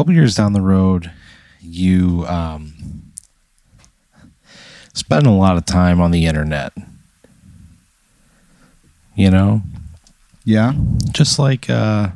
couple 0.00 0.14
years 0.14 0.34
down 0.34 0.54
the 0.54 0.62
road, 0.62 1.10
you 1.60 2.24
um, 2.26 2.72
spend 4.94 5.26
a 5.26 5.30
lot 5.30 5.58
of 5.58 5.66
time 5.66 6.00
on 6.00 6.10
the 6.10 6.24
internet. 6.24 6.72
You 9.14 9.30
know, 9.30 9.60
Yeah. 10.44 10.72
just 11.12 11.38
like 11.38 11.68
uh, 11.68 12.12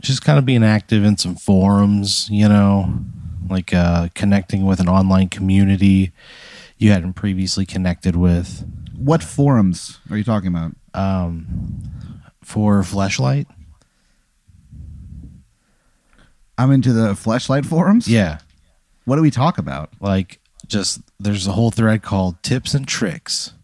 just 0.00 0.22
kind 0.22 0.38
of 0.38 0.46
being 0.46 0.62
active 0.62 1.02
in 1.02 1.16
some 1.16 1.34
forums. 1.34 2.28
You 2.30 2.48
know, 2.48 2.94
like 3.50 3.74
uh, 3.74 4.06
connecting 4.14 4.64
with 4.64 4.78
an 4.78 4.88
online 4.88 5.30
community 5.30 6.12
you 6.80 6.92
hadn't 6.92 7.14
previously 7.14 7.66
connected 7.66 8.14
with 8.14 8.64
What 8.96 9.20
forums 9.20 9.98
are 10.12 10.16
you 10.16 10.22
talking 10.22 10.46
about? 10.54 10.76
um, 10.94 11.90
for 12.44 12.82
Fleshlight. 12.82 13.46
I'm 16.58 16.72
into 16.72 16.92
the 16.92 17.12
fleshlight 17.12 17.64
forums. 17.64 18.08
Yeah. 18.08 18.38
What 19.04 19.16
do 19.16 19.22
we 19.22 19.30
talk 19.30 19.56
about? 19.58 19.90
like 20.00 20.40
just 20.66 21.00
there's 21.18 21.46
a 21.46 21.52
whole 21.52 21.70
thread 21.70 22.02
called 22.02 22.42
tips 22.42 22.74
and 22.74 22.86
tricks 22.86 23.54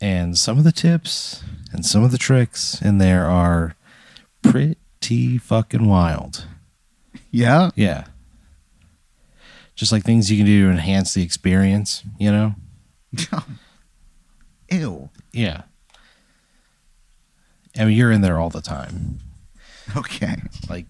and 0.00 0.36
some 0.36 0.58
of 0.58 0.64
the 0.64 0.72
tips 0.72 1.44
and 1.72 1.86
some 1.86 2.02
of 2.02 2.10
the 2.10 2.18
tricks 2.18 2.82
in 2.82 2.98
there 2.98 3.26
are 3.26 3.76
pretty 4.42 5.38
fucking 5.38 5.86
wild 5.86 6.46
Yeah. 7.30 7.70
yeah 7.76 8.06
just 9.76 9.92
like 9.92 10.02
things 10.02 10.30
you 10.32 10.36
can 10.38 10.46
do 10.46 10.64
to 10.64 10.70
enhance 10.72 11.14
the 11.14 11.22
experience 11.22 12.02
you 12.18 12.32
know 12.32 12.54
Ew. 14.70 15.08
yeah 15.32 15.62
i 17.78 17.84
mean 17.84 17.96
you're 17.96 18.10
in 18.12 18.20
there 18.20 18.38
all 18.38 18.50
the 18.50 18.60
time 18.60 19.18
Okay. 19.96 20.36
like 20.68 20.86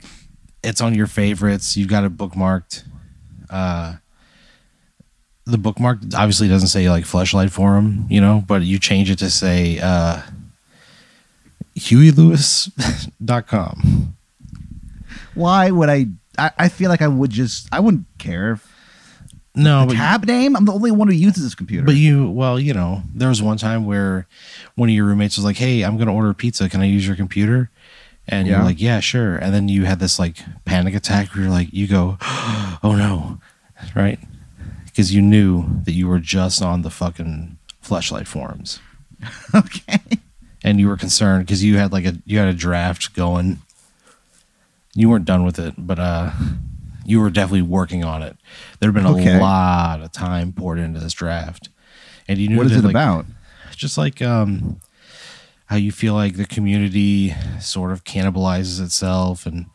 it's 0.63 0.81
on 0.81 0.95
your 0.95 1.07
favorites 1.07 1.77
you've 1.77 1.89
got 1.89 2.05
it 2.05 2.17
bookmarked 2.17 2.85
uh 3.51 3.95
the 5.47 5.59
bookmark 5.59 5.99
obviously 6.17 6.49
doesn't 6.49 6.69
say 6.69 6.89
like 6.91 7.05
fleshlight 7.05 7.51
forum 7.51 8.07
you 8.11 8.21
know 8.21 8.43
but 8.47 8.63
you 8.63 8.79
change 8.79 9.11
it 9.11 9.19
to 9.19 9.31
say 9.31 9.79
uh 9.81 10.21
hueylewis.com 11.79 14.17
Why 15.35 15.71
would 15.71 15.89
I, 15.89 16.07
I? 16.37 16.51
I 16.59 16.69
feel 16.69 16.91
like 16.91 17.01
I 17.03 17.09
would 17.09 17.31
just. 17.31 17.69
I 17.73 17.79
wouldn't 17.81 18.07
care. 18.19 18.53
If 18.55 18.75
no 19.55 19.83
the 19.83 19.87
but, 19.89 19.95
tab 19.97 20.25
name. 20.27 20.57
I'm 20.57 20.65
the 20.65 20.73
only 20.73 20.91
one 20.91 21.09
who 21.09 21.15
uses 21.15 21.45
this 21.45 21.55
computer. 21.55 21.85
but 21.87 21.95
you 21.95 22.31
well 22.31 22.59
you 22.61 22.75
know 22.75 23.03
there 23.15 23.29
was 23.29 23.41
one 23.43 23.57
time 23.59 23.87
where 23.87 24.27
one 24.75 24.89
of 24.89 24.95
your 24.95 25.05
roommates 25.07 25.37
was 25.37 25.45
like 25.45 25.57
hey 25.57 25.83
i'm 25.83 25.97
gonna 25.97 26.15
order 26.15 26.33
pizza 26.35 26.69
can 26.69 26.81
i 26.81 26.85
use 26.85 27.07
your 27.07 27.17
computer 27.17 27.71
and 28.29 28.47
you're 28.47 28.63
like 28.63 28.81
yeah 28.81 29.01
sure. 29.01 29.37
And 29.37 29.53
then 29.55 29.69
you 29.69 29.85
had 29.85 29.99
this 30.01 30.19
like 30.19 30.37
panic 30.65 30.95
attack 30.95 31.35
where 31.35 31.43
you're 31.45 31.51
like 31.53 31.73
you 31.73 31.87
go 31.87 32.19
oh 32.83 32.95
no. 32.97 33.41
Right? 33.95 34.19
Because 34.87 35.15
you 35.15 35.23
knew 35.23 35.65
that 35.85 35.93
you 35.93 36.09
were 36.09 36.19
just 36.19 36.61
on 36.63 36.83
the 36.83 36.91
fucking 36.91 37.57
fleshlight 37.83 38.27
forums. 38.27 38.81
Okay. 39.55 39.99
and 40.63 40.79
you 40.81 40.89
were 40.89 40.97
concerned 40.97 41.47
because 41.47 41.63
you 41.65 41.77
had 41.79 41.93
like 41.93 42.05
a 42.05 42.17
you 42.25 42.39
had 42.39 42.49
a 42.49 42.55
draft 42.55 43.15
going. 43.15 43.59
You 44.95 45.09
weren't 45.09 45.25
done 45.25 45.45
with 45.45 45.59
it 45.59 45.75
but 45.79 45.99
uh 45.99 46.33
you 47.05 47.21
were 47.21 47.31
definitely 47.31 47.63
working 47.63 48.05
on 48.05 48.23
it. 48.23 48.37
There 48.81 48.89
had 48.91 48.95
been 48.95 49.07
a 49.07 49.13
Okay. 49.17 49.41
lot 49.41 50.03
of 50.03 50.13
time 50.13 50.53
poured 50.53 50.79
into 50.79 51.01
this 51.01 51.15
draft. 51.15 51.71
And 52.29 52.39
you 52.39 52.49
knew 52.49 52.59
What 52.59 52.67
is 52.67 52.77
it 52.77 52.85
like, 52.85 52.91
about? 52.93 53.25
just 53.77 53.97
like 53.97 54.21
um 54.21 54.81
how 55.69 55.77
you 55.77 55.93
feel 55.93 56.15
like 56.15 56.37
the 56.37 56.45
community 56.47 57.35
sort 57.61 57.93
of 57.93 58.05
cannibalizes 58.05 58.83
itself 58.83 59.47
and 59.47 59.67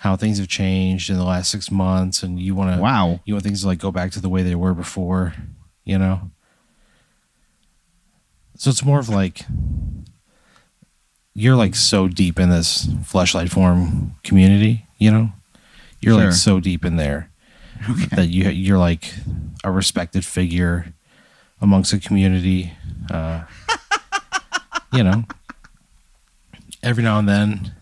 how 0.00 0.16
things 0.16 0.38
have 0.38 0.48
changed 0.48 1.08
in 1.10 1.16
the 1.16 1.24
last 1.24 1.50
six 1.50 1.70
months 1.70 2.22
and 2.22 2.38
you 2.40 2.54
want 2.54 2.74
to 2.74 2.80
Wow. 2.80 3.20
you 3.24 3.34
want 3.34 3.44
things 3.44 3.60
to 3.62 3.66
like 3.66 3.78
go 3.78 3.90
back 3.92 4.10
to 4.12 4.20
the 4.20 4.28
way 4.28 4.42
they 4.42 4.54
were 4.54 4.74
before 4.74 5.34
you 5.84 5.98
know 5.98 6.30
so 8.56 8.70
it's 8.70 8.84
more 8.84 8.98
of 8.98 9.08
like 9.08 9.42
you're 11.34 11.56
like 11.56 11.74
so 11.74 12.06
deep 12.08 12.38
in 12.38 12.48
this 12.50 12.86
fleshlight 12.86 13.50
form 13.50 14.14
community 14.22 14.86
you 14.98 15.10
know 15.10 15.30
you're 16.00 16.14
Sure. 16.14 16.24
like 16.26 16.34
so 16.34 16.60
deep 16.60 16.84
in 16.84 16.96
there 16.96 17.30
Okay. 17.90 18.16
that 18.16 18.26
you 18.28 18.48
you're 18.50 18.78
like 18.78 19.12
a 19.64 19.70
respected 19.70 20.24
figure 20.24 20.94
amongst 21.60 21.90
the 21.92 21.98
community. 21.98 22.72
Uh, 23.10 23.42
you 24.94 25.02
know, 25.04 25.24
every 26.82 27.02
now 27.02 27.18
and 27.18 27.28
then, 27.28 27.72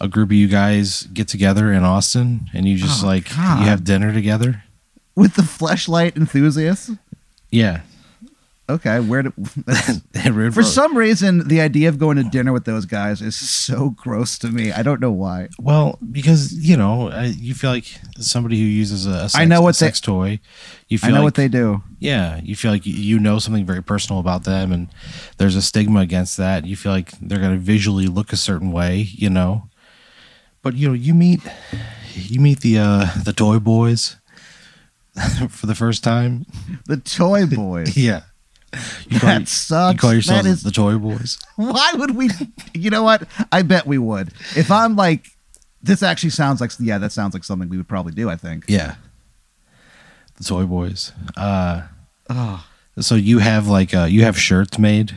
a 0.00 0.08
group 0.08 0.28
of 0.30 0.32
you 0.32 0.48
guys 0.48 1.04
get 1.12 1.28
together 1.28 1.72
in 1.72 1.84
Austin, 1.84 2.48
and 2.52 2.66
you 2.66 2.76
just 2.76 3.04
Oh, 3.04 3.06
like 3.06 3.34
God. 3.34 3.60
you 3.60 3.66
have 3.66 3.84
dinner 3.84 4.12
together. 4.12 4.62
With 5.14 5.34
the 5.34 5.42
fleshlight 5.42 6.16
enthusiasts. 6.16 6.90
Yeah, 7.50 7.82
Okay. 8.66 8.98
Where 9.00 9.22
do? 9.24 9.32
for 10.52 10.62
some 10.62 10.96
reason, 10.96 11.48
the 11.48 11.60
idea 11.60 11.88
of 11.90 11.98
going 11.98 12.16
to 12.16 12.22
dinner 12.22 12.50
with 12.52 12.64
those 12.64 12.86
guys 12.86 13.20
is 13.20 13.36
so 13.36 13.90
gross 13.90 14.38
to 14.38 14.48
me. 14.48 14.72
I 14.72 14.82
don't 14.82 15.00
know 15.00 15.10
why. 15.10 15.48
well, 15.58 15.98
because 16.10 16.54
you 16.54 16.76
know, 16.76 17.10
uh, 17.10 17.30
you 17.36 17.52
feel 17.54 17.70
like 17.70 17.84
somebody 18.18 18.58
who 18.58 18.64
uses 18.64 19.04
a, 19.04 19.28
sex, 19.28 19.34
I 19.36 19.44
know 19.44 19.60
what 19.60 19.74
they- 19.76 19.86
sex 19.86 20.00
toy. 20.00 20.40
You 20.88 20.96
feel 20.98 21.10
I 21.10 21.12
know 21.12 21.18
like, 21.18 21.24
what 21.24 21.34
they 21.34 21.48
do. 21.48 21.82
yeah, 21.98 22.40
you 22.42 22.56
feel 22.56 22.70
like 22.70 22.86
you- 22.86 22.94
you 22.94 23.18
know 23.18 23.38
something 23.38 23.66
very 23.66 23.82
personal 23.82 24.18
about 24.20 24.44
them, 24.44 24.72
and 24.72 24.88
there's 25.36 25.56
a 25.56 25.62
stigma 25.62 26.00
against 26.00 26.36
that. 26.38 26.64
You 26.64 26.76
feel 26.76 26.92
like 26.92 27.10
they're 27.20 27.40
going 27.40 27.52
to 27.54 27.58
visually 27.58 28.06
look 28.06 28.32
a 28.32 28.36
certain 28.36 28.72
way, 28.72 28.96
you 29.12 29.28
know. 29.28 29.68
But 30.62 30.74
you 30.74 30.88
know, 30.88 30.94
you 30.94 31.12
meet 31.12 31.40
you 32.14 32.40
meet 32.40 32.60
the 32.60 32.78
uh, 32.78 33.06
the 33.24 33.34
toy 33.34 33.58
boys 33.58 34.16
for 35.50 35.66
the 35.66 35.74
first 35.74 36.02
time. 36.02 36.46
The 36.86 36.96
toy 36.96 37.44
boys. 37.54 37.96
Yeah, 37.96 38.22
you 39.08 39.20
call, 39.20 39.28
That 39.28 39.48
sucks. 39.48 39.94
you 39.94 39.98
call 39.98 40.14
yourself 40.14 40.42
That 40.42 40.48
is- 40.48 40.62
the 40.62 40.70
toy 40.70 40.96
boys. 40.98 41.38
Why 41.56 41.92
would 41.94 42.14
we? 42.16 42.30
You 42.74 42.90
know 42.90 43.02
what? 43.02 43.28
I 43.52 43.62
bet 43.62 43.86
we 43.86 43.98
would. 43.98 44.28
If 44.56 44.70
I'm 44.70 44.96
like, 44.96 45.26
this 45.82 46.02
actually 46.02 46.30
sounds 46.30 46.60
like, 46.60 46.72
yeah, 46.80 46.98
that 46.98 47.12
sounds 47.12 47.34
like 47.34 47.44
something 47.44 47.68
we 47.68 47.76
would 47.76 47.88
probably 47.88 48.12
do. 48.12 48.28
I 48.30 48.36
think. 48.36 48.64
Yeah, 48.68 48.96
the 50.36 50.44
toy 50.44 50.64
boys. 50.64 51.12
Uh, 51.36 51.82
Oh, 52.30 52.66
so 53.00 53.16
you 53.16 53.38
have 53.40 53.68
like 53.68 53.92
uh, 53.94 54.04
you 54.04 54.22
have 54.22 54.38
shirts 54.38 54.78
made, 54.78 55.14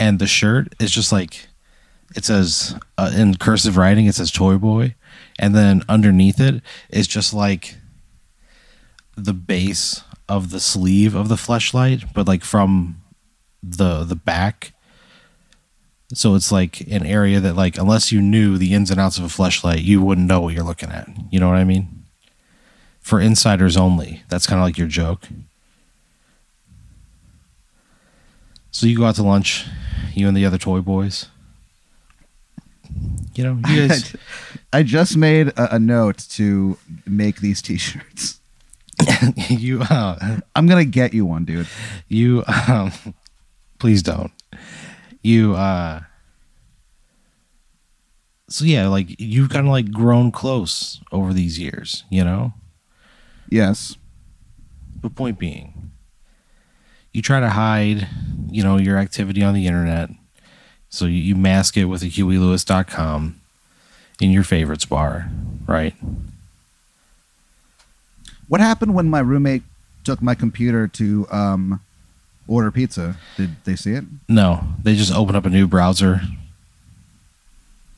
and 0.00 0.18
the 0.18 0.26
shirt 0.26 0.74
is 0.80 0.90
just 0.90 1.12
like 1.12 1.46
it 2.16 2.24
says 2.24 2.74
uh, 2.96 3.12
in 3.14 3.36
cursive 3.36 3.76
writing. 3.76 4.06
It 4.06 4.14
says 4.16 4.30
toy 4.32 4.56
boy, 4.58 4.94
and 5.38 5.54
then 5.54 5.82
underneath 5.88 6.40
it 6.40 6.60
is 6.90 7.06
just 7.06 7.32
like 7.32 7.76
the 9.16 9.32
base 9.32 10.02
of 10.28 10.50
the 10.50 10.60
sleeve 10.60 11.14
of 11.14 11.28
the 11.28 11.36
fleshlight, 11.36 12.12
but 12.12 12.28
like 12.28 12.44
from 12.44 13.00
the 13.62 14.04
the 14.04 14.14
back. 14.16 14.72
So 16.14 16.34
it's 16.34 16.50
like 16.50 16.80
an 16.82 17.04
area 17.04 17.40
that 17.40 17.54
like 17.54 17.76
unless 17.78 18.10
you 18.12 18.20
knew 18.22 18.56
the 18.56 18.72
ins 18.72 18.90
and 18.90 19.00
outs 19.00 19.18
of 19.18 19.24
a 19.24 19.28
fleshlight, 19.28 19.82
you 19.82 20.02
wouldn't 20.02 20.26
know 20.26 20.40
what 20.40 20.54
you're 20.54 20.64
looking 20.64 20.90
at. 20.90 21.08
You 21.30 21.40
know 21.40 21.48
what 21.48 21.56
I 21.56 21.64
mean? 21.64 22.04
For 23.00 23.20
insiders 23.20 23.76
only. 23.76 24.22
That's 24.28 24.46
kind 24.46 24.60
of 24.60 24.64
like 24.64 24.78
your 24.78 24.88
joke. 24.88 25.28
So 28.70 28.86
you 28.86 28.96
go 28.96 29.04
out 29.04 29.16
to 29.16 29.22
lunch, 29.22 29.66
you 30.14 30.28
and 30.28 30.36
the 30.36 30.44
other 30.44 30.58
toy 30.58 30.80
boys. 30.80 31.26
You 33.34 33.44
know, 33.44 33.68
you 33.68 33.88
guys, 33.88 34.14
I 34.72 34.82
just 34.82 35.16
made 35.16 35.48
a, 35.48 35.76
a 35.76 35.78
note 35.78 36.18
to 36.30 36.78
make 37.06 37.40
these 37.40 37.60
T-shirts. 37.62 38.37
you, 39.48 39.82
uh, 39.82 40.38
I'm 40.54 40.66
gonna 40.66 40.84
get 40.84 41.14
you 41.14 41.24
one, 41.24 41.44
dude. 41.44 41.68
you, 42.08 42.44
um, 42.68 42.92
please 43.78 44.02
don't. 44.02 44.32
You, 45.22 45.54
uh, 45.54 46.00
so 48.48 48.64
yeah, 48.64 48.88
like 48.88 49.20
you've 49.20 49.50
kind 49.50 49.66
of 49.66 49.72
like 49.72 49.90
grown 49.92 50.32
close 50.32 51.00
over 51.12 51.32
these 51.32 51.58
years, 51.58 52.04
you 52.10 52.24
know. 52.24 52.54
Yes. 53.50 53.96
But 55.00 55.14
point 55.14 55.38
being, 55.38 55.92
you 57.12 57.22
try 57.22 57.40
to 57.40 57.50
hide, 57.50 58.08
you 58.50 58.62
know, 58.62 58.78
your 58.78 58.98
activity 58.98 59.42
on 59.42 59.54
the 59.54 59.66
internet. 59.66 60.10
So 60.88 61.04
you, 61.04 61.18
you 61.18 61.36
mask 61.36 61.76
it 61.76 61.84
with 61.84 62.02
a 62.02 62.06
hueylewis.com 62.06 63.40
in 64.20 64.30
your 64.30 64.44
favorites 64.44 64.86
bar, 64.86 65.30
right? 65.66 65.94
What 68.48 68.60
happened 68.60 68.94
when 68.94 69.08
my 69.08 69.20
roommate 69.20 69.62
took 70.04 70.22
my 70.22 70.34
computer 70.34 70.88
to 70.88 71.26
um, 71.30 71.80
order 72.46 72.70
pizza? 72.70 73.16
Did 73.36 73.56
they 73.64 73.76
see 73.76 73.92
it? 73.92 74.04
No, 74.28 74.64
they 74.82 74.94
just 74.94 75.14
opened 75.14 75.36
up 75.36 75.44
a 75.46 75.50
new 75.50 75.66
browser. 75.66 76.22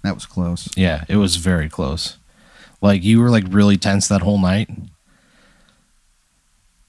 That 0.02 0.14
was 0.14 0.26
close. 0.26 0.68
Yeah, 0.76 1.04
it 1.08 1.16
was 1.16 1.36
very 1.36 1.68
close. 1.68 2.16
Like 2.80 3.04
you 3.04 3.20
were 3.20 3.30
like 3.30 3.44
really 3.48 3.76
tense 3.76 4.08
that 4.08 4.22
whole 4.22 4.38
night. 4.38 4.70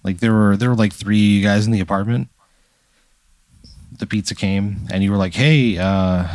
Like 0.03 0.19
there 0.19 0.33
were 0.33 0.57
there 0.57 0.69
were 0.69 0.75
like 0.75 0.93
three 0.93 1.41
guys 1.41 1.65
in 1.65 1.71
the 1.71 1.81
apartment. 1.81 2.29
The 3.99 4.07
pizza 4.07 4.33
came 4.33 4.87
and 4.89 5.03
you 5.03 5.11
were 5.11 5.17
like, 5.17 5.33
"Hey, 5.35 5.77
uh 5.77 6.27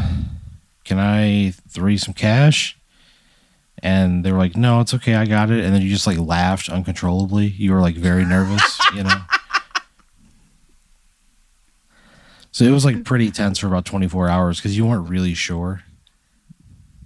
can 0.84 1.00
I 1.00 1.50
throw 1.68 1.88
you 1.88 1.98
some 1.98 2.14
cash? 2.14 2.78
And 3.82 4.24
they 4.24 4.32
were 4.32 4.38
like, 4.38 4.56
no, 4.56 4.80
it's 4.80 4.94
okay. 4.94 5.14
I 5.14 5.26
got 5.26 5.50
it. 5.50 5.64
And 5.64 5.74
then 5.74 5.82
you 5.82 5.90
just 5.90 6.06
like 6.06 6.18
laughed 6.18 6.68
uncontrollably. 6.68 7.46
You 7.46 7.72
were 7.72 7.80
like 7.80 7.96
very 7.96 8.24
nervous, 8.24 8.78
you 8.94 9.02
know? 9.04 9.20
So 12.56 12.64
it 12.64 12.70
was 12.70 12.86
like 12.86 13.04
pretty 13.04 13.30
tense 13.30 13.58
for 13.58 13.66
about 13.66 13.84
24 13.84 14.30
hours 14.30 14.56
because 14.56 14.78
you 14.78 14.86
weren't 14.86 15.10
really 15.10 15.34
sure. 15.34 15.82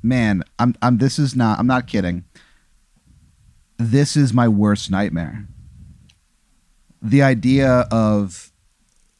Man, 0.00 0.44
I'm 0.61 0.76
I'm 0.81 0.99
this 0.99 1.19
is 1.19 1.34
not 1.34 1.58
I'm 1.58 1.67
not 1.67 1.88
kidding. 1.88 2.25
This 3.76 4.17
is 4.17 4.32
my 4.32 4.46
worst 4.46 4.93
nightmare. 4.93 5.49
The 7.02 7.25
idea 7.25 7.88
of 7.90 8.52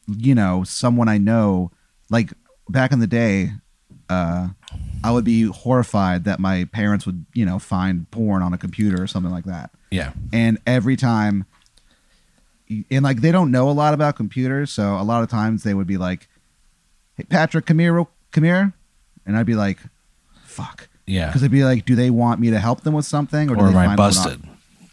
you 0.07 0.33
know, 0.33 0.63
someone 0.63 1.09
I 1.09 1.17
know 1.17 1.71
like 2.09 2.31
back 2.69 2.93
in 2.93 2.99
the 2.99 3.07
day, 3.07 3.51
uh 4.09 4.51
I 5.03 5.11
would 5.11 5.23
be 5.25 5.43
horrified 5.43 6.23
that 6.25 6.39
my 6.39 6.65
parents 6.65 7.05
would, 7.05 7.25
you 7.33 7.45
know, 7.45 7.57
find 7.59 8.09
porn 8.11 8.41
on 8.43 8.53
a 8.53 8.57
computer 8.57 9.01
or 9.01 9.07
something 9.07 9.31
like 9.31 9.45
that. 9.45 9.71
Yeah. 9.89 10.13
and 10.31 10.57
every 10.65 10.95
time 10.95 11.45
and 12.89 13.03
like 13.03 13.19
they 13.21 13.31
don't 13.33 13.51
know 13.51 13.69
a 13.69 13.71
lot 13.73 13.93
about 13.93 14.15
computers 14.15 14.71
so 14.71 14.95
a 14.95 15.03
lot 15.03 15.21
of 15.23 15.29
times 15.29 15.63
they 15.63 15.73
would 15.73 15.87
be 15.87 15.97
like 15.97 16.29
hey 17.17 17.25
patrick 17.25 17.65
come 17.65 17.79
here 17.79 18.05
come 18.31 18.45
here 18.45 18.71
and 19.25 19.35
i'd 19.37 19.45
be 19.45 19.55
like 19.55 19.79
fuck 20.45 20.87
Yeah. 21.05 21.25
because 21.27 21.41
they'd 21.41 21.51
be 21.51 21.65
like 21.65 21.83
do 21.83 21.95
they 21.95 22.09
want 22.09 22.39
me 22.39 22.49
to 22.51 22.59
help 22.59 22.81
them 22.83 22.93
with 22.93 23.05
something 23.05 23.49
or, 23.49 23.55
do 23.57 23.61
Or 23.63 23.65
they 23.65 23.71
am 23.73 23.77
I 23.77 23.85
find 23.87 23.97
porno- 23.97 24.09
busted? 24.13 24.41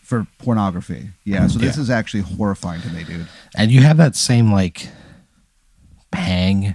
for 0.03 0.27
pornography 0.39 1.11
yeah 1.23 1.47
so 1.47 1.61
this 1.61 1.77
Yeah. 1.77 1.83
is 1.83 1.91
actually 1.91 2.23
horrifying 2.25 2.83
to 2.83 2.89
me 2.91 3.05
dude 3.05 3.29
And 3.55 3.71
you 3.71 3.83
have 3.83 3.99
that 3.99 4.17
same 4.17 4.51
like 4.51 4.89
pang 6.11 6.75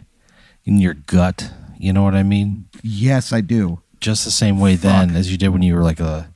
in 0.63 0.79
your 0.79 0.93
gut. 0.93 1.51
You 1.83 1.91
know 1.91 2.03
what 2.03 2.15
I 2.15 2.23
mean? 2.23 2.65
yes 2.81 3.31
i 3.33 3.41
do 3.41 3.81
Just 3.99 4.23
the 4.25 4.31
same 4.31 4.57
way 4.59 4.75
Fuck. 4.75 4.81
then 4.83 5.15
as 5.15 5.29
you 5.31 5.37
did 5.37 5.49
when 5.49 5.61
you 5.61 5.75
were 5.75 5.83
like 5.83 5.99
a 5.99 6.29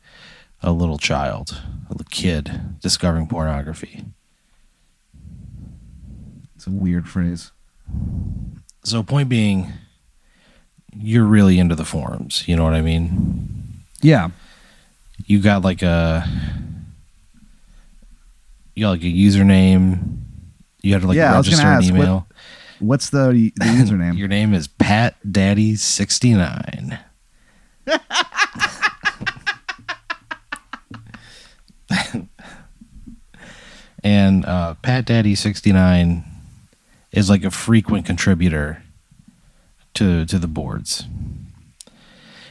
a 0.62 0.72
little 0.72 0.98
child, 0.98 1.62
a 1.88 1.94
little 1.94 2.08
kid 2.10 2.80
discovering 2.82 3.28
pornography. 3.28 4.04
it's 6.56 6.68
a 6.68 6.72
weird 6.72 7.08
phrase 7.08 7.52
So 8.84 9.04
point 9.04 9.30
being, 9.30 9.72
you're 10.96 11.26
really 11.26 11.60
into 11.60 11.76
the 11.76 11.86
forums. 11.86 12.44
You 12.48 12.56
know 12.56 12.64
what 12.64 12.74
I 12.74 12.82
mean? 12.82 13.84
yeah 14.02 14.30
You 15.26 15.40
got 15.42 15.64
like 15.64 15.82
a 15.82 16.26
you 18.76 18.84
got 18.86 18.90
like 18.92 19.02
a 19.04 19.06
username. 19.06 20.18
You 20.84 20.94
had 20.94 21.02
to 21.02 21.08
like 21.08 21.18
Yeah, 21.18 21.36
register 21.36 21.66
an 21.68 21.84
email. 21.84 22.27
What's 22.80 23.10
the 23.10 23.52
the 23.56 23.66
username 23.66 24.18
Your 24.18 24.28
name 24.28 24.54
is 24.54 24.68
Pat 24.68 25.16
Daddy 25.32 25.76
sixty 25.76 26.34
nine. 26.34 27.00
and 34.04 34.46
uh, 34.46 34.76
Pat 34.76 35.06
Daddy 35.06 35.36
sixty 35.36 35.72
nine 35.72 36.24
is 37.12 37.30
like 37.30 37.44
a 37.44 37.52
frequent 37.52 38.06
contributor 38.06 38.84
to 39.96 40.26
to 40.26 40.40
the 40.40 40.48
boards. 40.48 41.06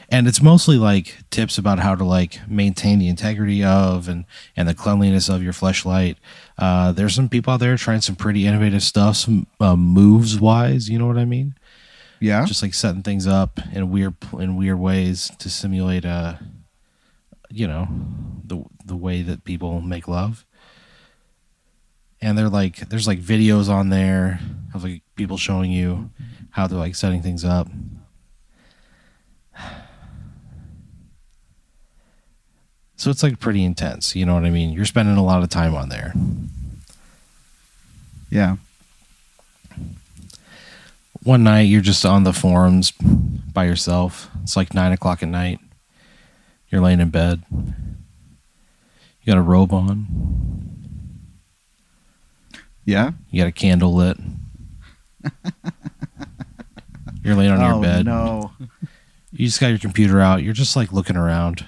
And 0.09 0.25
it's 0.27 0.41
mostly 0.41 0.77
like 0.77 1.17
tips 1.31 1.57
about 1.57 1.79
how 1.79 1.93
to 1.93 2.03
like 2.05 2.39
maintain 2.49 2.99
the 2.99 3.09
integrity 3.09 3.63
of 3.63 4.07
and 4.07 4.25
and 4.55 4.67
the 4.67 4.73
cleanliness 4.73 5.27
of 5.27 5.43
your 5.43 5.53
fleshlight. 5.53 6.15
Uh, 6.57 6.93
there's 6.93 7.13
some 7.13 7.27
people 7.27 7.53
out 7.53 7.59
there 7.59 7.75
trying 7.75 8.01
some 8.01 8.15
pretty 8.15 8.47
innovative 8.47 8.83
stuff, 8.83 9.17
some 9.17 9.47
uh, 9.59 9.75
moves 9.75 10.39
wise. 10.39 10.89
You 10.89 10.97
know 10.97 11.07
what 11.07 11.17
I 11.17 11.25
mean? 11.25 11.55
yeah 12.19 12.45
just 12.45 12.63
like 12.63 12.73
setting 12.73 13.03
things 13.03 13.27
up 13.27 13.59
in 13.73 13.91
weird 13.91 14.15
in 14.39 14.57
weird 14.57 14.79
ways 14.79 15.31
to 15.39 15.49
simulate 15.49 16.05
uh 16.05 16.35
you 17.49 17.67
know 17.67 17.87
the 18.43 18.63
the 18.85 18.95
way 18.95 19.21
that 19.21 19.43
people 19.43 19.81
make 19.81 20.07
love 20.07 20.45
and 22.21 22.37
they're 22.37 22.49
like 22.49 22.89
there's 22.89 23.07
like 23.07 23.19
videos 23.19 23.69
on 23.69 23.89
there 23.89 24.39
of 24.73 24.83
like 24.83 25.01
people 25.15 25.37
showing 25.37 25.71
you 25.71 26.09
how 26.51 26.67
they're 26.67 26.79
like 26.79 26.95
setting 26.95 27.21
things 27.21 27.45
up 27.45 27.67
so 32.97 33.09
it's 33.09 33.23
like 33.23 33.39
pretty 33.39 33.63
intense 33.63 34.15
you 34.15 34.25
know 34.25 34.33
what 34.33 34.43
i 34.43 34.49
mean 34.49 34.73
you're 34.73 34.85
spending 34.85 35.15
a 35.15 35.23
lot 35.23 35.41
of 35.41 35.49
time 35.49 35.73
on 35.73 35.87
there 35.89 36.13
yeah 38.29 38.57
one 41.23 41.43
night 41.43 41.63
you're 41.63 41.81
just 41.81 42.05
on 42.05 42.23
the 42.23 42.31
forums 42.31 42.93
by 43.57 43.65
yourself. 43.65 44.29
It's 44.43 44.55
like 44.55 44.73
nine 44.73 44.93
o'clock 44.93 45.21
at 45.21 45.27
night. 45.27 45.59
You're 46.69 46.79
laying 46.79 47.01
in 47.01 47.09
bed. 47.09 47.43
You 47.51 47.73
got 49.25 49.37
a 49.37 49.41
robe 49.41 49.73
on. 49.73 50.07
yeah 52.85 53.11
You 53.29 53.41
got 53.41 53.49
a 53.49 53.51
candle 53.51 53.93
lit. 53.93 54.15
You're 57.23 57.35
laying 57.35 57.51
on 57.51 57.59
your 57.59 57.73
oh 57.73 57.81
bed. 57.81 58.05
no 58.05 58.51
You 59.33 59.47
just 59.47 59.59
got 59.59 59.67
your 59.67 59.79
computer 59.79 60.21
out. 60.21 60.43
You're 60.43 60.53
just 60.53 60.77
like 60.77 60.93
looking 60.93 61.17
around 61.17 61.65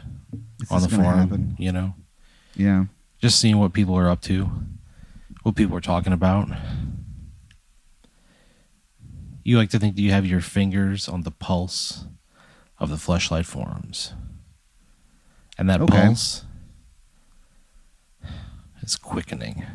On 0.72 0.82
the 0.82 0.90
forum. 0.90 1.20
happen? 1.20 1.56
You 1.58 1.72
know, 1.72 1.94
yeah 2.56 2.86
just 3.22 3.40
seeing 3.40 3.58
what 3.58 3.74
people 3.74 3.96
are 3.98 4.10
up 4.10 4.22
to, 4.22 4.50
what 5.44 5.56
people 5.56 5.76
are 5.76 5.82
talking 5.82 6.14
about. 6.14 6.48
You 9.44 9.58
like 9.58 9.70
to 9.72 9.80
think 9.80 9.96
that 9.96 10.02
you 10.02 10.12
have 10.12 10.26
your 10.26 10.42
fingers 10.42 11.10
on 11.10 11.24
the 11.24 11.32
pulse 11.32 12.06
of 12.78 12.90
the 12.90 12.96
fleshlight 12.96 13.46
forums. 13.46 14.14
And 15.58 15.70
that 15.70 15.82
Okay. 15.82 16.06
pulse 16.06 16.46
is 18.82 18.96
quickening 18.96 19.66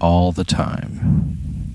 all 0.00 0.32
the 0.32 0.44
time. 0.44 1.71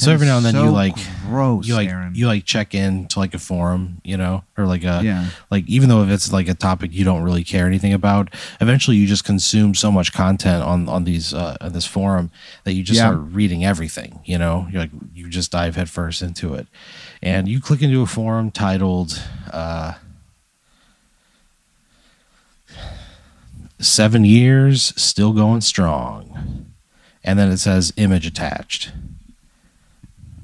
So 0.00 0.12
every 0.12 0.26
now 0.26 0.36
and 0.38 0.46
then 0.46 0.54
so 0.54 0.64
you 0.64 0.70
like 0.70 0.96
gross 1.28 1.66
you 1.66 1.74
like 1.74 1.88
Aaron. 1.88 2.14
you 2.14 2.26
like 2.26 2.44
check 2.44 2.74
in 2.74 3.06
to 3.08 3.18
like 3.18 3.34
a 3.34 3.38
forum, 3.38 4.00
you 4.02 4.16
know, 4.16 4.44
or 4.56 4.66
like 4.66 4.82
a 4.82 5.00
yeah 5.04 5.28
like 5.50 5.68
even 5.68 5.88
though 5.88 6.02
if 6.02 6.08
it's 6.10 6.32
like 6.32 6.48
a 6.48 6.54
topic 6.54 6.90
you 6.92 7.04
don't 7.04 7.22
really 7.22 7.44
care 7.44 7.66
anything 7.66 7.92
about 7.92 8.30
eventually 8.60 8.96
you 8.96 9.06
just 9.06 9.24
consume 9.24 9.74
so 9.74 9.92
much 9.92 10.12
content 10.12 10.62
on 10.62 10.88
on 10.88 11.04
these 11.04 11.34
uh 11.34 11.56
on 11.60 11.72
this 11.72 11.86
forum 11.86 12.30
that 12.64 12.72
you 12.72 12.82
just 12.82 12.96
Yeah. 12.98 13.10
start 13.10 13.18
reading 13.30 13.64
everything 13.64 14.20
you 14.24 14.38
know 14.38 14.66
you're 14.70 14.80
like 14.82 14.90
you 15.14 15.28
just 15.28 15.52
dive 15.52 15.76
headfirst 15.76 16.22
into 16.22 16.54
it 16.54 16.66
and 17.22 17.46
you 17.48 17.60
click 17.60 17.82
into 17.82 18.00
a 18.02 18.06
forum 18.06 18.50
titled 18.50 19.22
uh 19.52 19.94
seven 23.78 24.24
years 24.24 24.92
still 25.00 25.32
going 25.32 25.60
strong 25.60 26.66
and 27.24 27.38
then 27.38 27.50
it 27.50 27.58
says 27.58 27.92
image 27.96 28.26
attached 28.26 28.92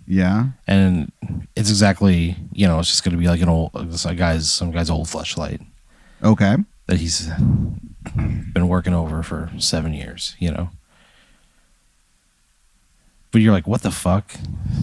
yeah 0.06 0.46
and 0.66 1.10
it's 1.56 1.68
exactly 1.70 2.36
you 2.52 2.66
know 2.66 2.78
it's 2.78 2.88
just 2.88 3.02
going 3.04 3.12
to 3.14 3.18
be 3.20 3.26
like 3.28 3.40
an 3.40 3.48
old 3.48 3.72
guy's 4.16 4.50
some 4.50 4.70
guy's 4.70 4.88
old 4.90 5.06
fleshlight. 5.08 5.60
okay 6.22 6.56
that 6.86 6.98
he's 7.00 7.28
been 8.54 8.68
working 8.68 8.94
over 8.94 9.20
for 9.24 9.50
seven 9.58 9.92
years, 9.92 10.36
you 10.38 10.52
know. 10.52 10.70
But 13.32 13.40
you're 13.40 13.52
like, 13.52 13.66
what 13.66 13.82
the 13.82 13.90
fuck? 13.90 14.32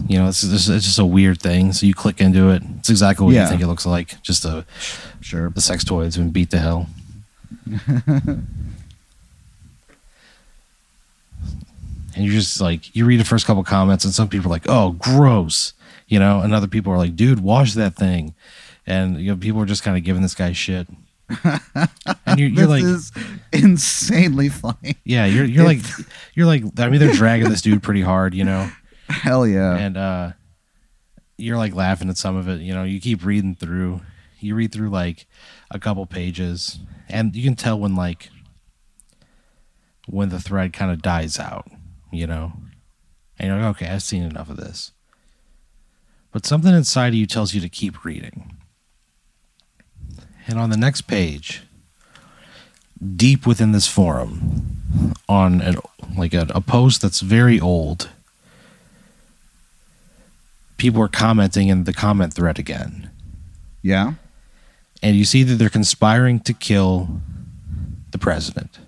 You 0.06 0.18
know, 0.18 0.28
it's 0.28 0.42
just, 0.42 0.68
it's 0.68 0.84
just 0.84 0.98
a 0.98 1.06
weird 1.06 1.40
thing. 1.40 1.72
So 1.72 1.86
you 1.86 1.94
click 1.94 2.20
into 2.20 2.50
it. 2.50 2.62
It's 2.78 2.90
exactly 2.90 3.24
what 3.24 3.34
Yeah. 3.34 3.44
you 3.44 3.48
think 3.48 3.62
it 3.62 3.66
looks 3.68 3.86
like. 3.86 4.20
Just 4.22 4.44
a, 4.44 4.66
sure 5.22 5.48
the 5.48 5.62
sex 5.62 5.82
toy 5.82 6.02
that's 6.04 6.18
been 6.18 6.28
beat 6.30 6.50
to 6.50 6.58
hell. 6.58 6.88
and 12.14 12.24
you're 12.24 12.34
just 12.34 12.60
like, 12.60 12.94
you 12.94 13.04
read 13.04 13.20
the 13.20 13.24
first 13.24 13.46
couple 13.46 13.64
comments, 13.64 14.04
and 14.04 14.14
some 14.14 14.28
people 14.28 14.48
are 14.48 14.54
like, 14.54 14.68
oh, 14.68 14.92
gross. 14.92 15.72
You 16.06 16.18
know, 16.18 16.40
and 16.40 16.54
other 16.54 16.68
people 16.68 16.92
are 16.92 16.98
like, 16.98 17.16
dude, 17.16 17.40
wash 17.40 17.74
that 17.74 17.96
thing. 17.96 18.34
And, 18.86 19.18
you 19.18 19.30
know, 19.30 19.36
people 19.36 19.60
are 19.62 19.66
just 19.66 19.82
kind 19.82 19.96
of 19.96 20.04
giving 20.04 20.22
this 20.22 20.34
guy 20.34 20.52
shit. 20.52 20.86
and 21.44 22.38
you're, 22.38 22.50
you're 22.50 22.66
this 22.66 22.68
like, 22.68 22.84
is 22.84 23.12
insanely 23.52 24.50
funny. 24.50 24.96
Yeah, 25.04 25.24
you're 25.24 25.46
you're 25.46 25.64
like 25.64 25.78
you're 26.34 26.46
like 26.46 26.64
I 26.76 26.90
mean 26.90 27.00
they're 27.00 27.14
dragging 27.14 27.48
this 27.48 27.62
dude 27.62 27.82
pretty 27.82 28.02
hard, 28.02 28.34
you 28.34 28.44
know. 28.44 28.70
Hell 29.08 29.46
yeah. 29.46 29.74
And 29.74 29.96
uh 29.96 30.32
you're 31.38 31.56
like 31.56 31.74
laughing 31.74 32.10
at 32.10 32.18
some 32.18 32.36
of 32.36 32.46
it, 32.46 32.60
you 32.60 32.74
know. 32.74 32.84
You 32.84 33.00
keep 33.00 33.24
reading 33.24 33.54
through. 33.54 34.02
You 34.38 34.54
read 34.54 34.72
through 34.72 34.90
like 34.90 35.26
a 35.70 35.78
couple 35.78 36.04
pages 36.04 36.78
and 37.08 37.34
you 37.34 37.42
can 37.42 37.56
tell 37.56 37.78
when 37.78 37.96
like 37.96 38.28
when 40.06 40.28
the 40.28 40.40
thread 40.40 40.72
kind 40.72 40.90
of 40.90 41.00
dies 41.00 41.38
out, 41.38 41.70
you 42.14 42.26
know. 42.26 42.52
And 43.38 43.48
you're 43.48 43.58
like, 43.58 43.76
okay, 43.76 43.88
I've 43.88 44.02
seen 44.02 44.22
enough 44.22 44.48
of 44.48 44.56
this. 44.56 44.92
But 46.32 46.46
something 46.46 46.74
inside 46.74 47.08
of 47.08 47.14
you 47.14 47.26
tells 47.26 47.54
you 47.54 47.60
to 47.60 47.68
keep 47.68 48.04
reading. 48.04 48.56
And 50.46 50.58
on 50.58 50.70
the 50.70 50.76
next 50.76 51.02
page, 51.02 51.62
deep 53.16 53.46
within 53.46 53.72
this 53.72 53.86
forum, 53.86 55.14
on 55.28 55.60
an, 55.60 55.76
like 56.16 56.34
a, 56.34 56.46
a 56.54 56.60
post 56.60 57.02
that's 57.02 57.20
very 57.20 57.58
old, 57.60 58.10
people 60.76 61.02
are 61.02 61.08
commenting 61.08 61.68
in 61.68 61.84
the 61.84 61.92
comment 61.92 62.34
thread 62.34 62.58
again. 62.58 63.10
Yeah. 63.82 64.14
And 65.02 65.16
you 65.16 65.24
see 65.24 65.42
that 65.42 65.54
they're 65.54 65.68
conspiring 65.68 66.40
to 66.40 66.52
kill 66.52 67.20
the 68.10 68.18
president. 68.18 68.78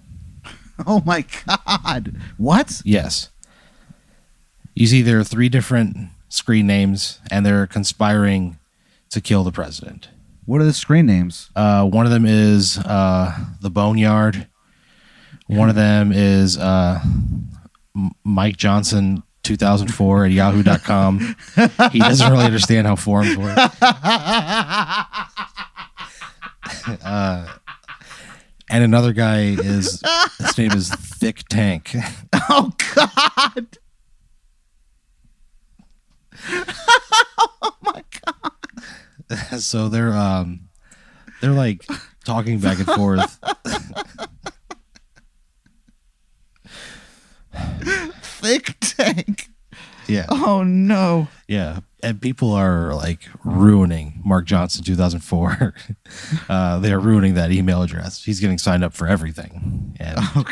Oh 0.86 1.02
my 1.06 1.24
god. 1.46 2.16
What? 2.36 2.82
Yes. 2.84 3.30
You 4.74 4.86
see 4.86 5.00
there 5.00 5.18
are 5.18 5.24
three 5.24 5.48
different 5.48 5.96
screen 6.28 6.66
names 6.66 7.18
and 7.30 7.46
they're 7.46 7.66
conspiring 7.66 8.58
to 9.10 9.20
kill 9.20 9.42
the 9.42 9.52
president. 9.52 10.08
What 10.44 10.60
are 10.60 10.64
the 10.64 10.72
screen 10.72 11.06
names? 11.06 11.50
Uh, 11.56 11.86
one 11.86 12.04
of 12.04 12.12
them 12.12 12.26
is 12.26 12.78
uh, 12.78 13.36
the 13.60 13.70
Boneyard. 13.70 14.46
One 15.46 15.68
of 15.68 15.76
them 15.76 16.12
is 16.12 16.58
uh, 16.58 17.00
Mike 18.22 18.56
Johnson 18.56 19.22
2004 19.44 20.26
at 20.26 20.32
yahoo.com. 20.32 21.18
he 21.92 21.98
doesn't 22.00 22.30
really 22.30 22.44
understand 22.44 22.86
how 22.86 22.96
forums 22.96 23.36
work. 23.36 23.56
uh, 27.04 27.46
and 28.70 28.84
another 28.84 29.12
guy 29.12 29.40
is 29.50 30.02
his 30.38 30.58
name 30.58 30.72
is 30.72 30.90
Thick 30.90 31.44
Tank. 31.48 31.94
Oh 32.48 32.72
god. 32.94 33.78
Oh 37.62 37.72
my 37.82 38.02
God! 38.26 39.60
so 39.60 39.88
they're 39.88 40.12
um 40.12 40.68
they're 41.40 41.50
like 41.52 41.84
talking 42.24 42.58
back 42.58 42.78
and 42.78 42.86
forth. 42.86 43.38
Thick 48.22 48.76
tank. 48.80 49.48
Yeah. 50.06 50.26
Oh 50.28 50.62
no. 50.62 51.28
Yeah, 51.48 51.80
and 52.02 52.20
people 52.20 52.52
are 52.52 52.94
like 52.94 53.20
ruining 53.44 54.20
Mark 54.24 54.44
Johnson 54.44 54.84
2004. 54.84 55.74
uh, 56.48 56.78
they 56.78 56.92
are 56.92 57.00
ruining 57.00 57.34
that 57.34 57.50
email 57.50 57.82
address. 57.82 58.22
He's 58.22 58.40
getting 58.40 58.58
signed 58.58 58.84
up 58.84 58.92
for 58.92 59.06
everything. 59.06 59.96
And 59.98 60.18
Oh 60.18 60.44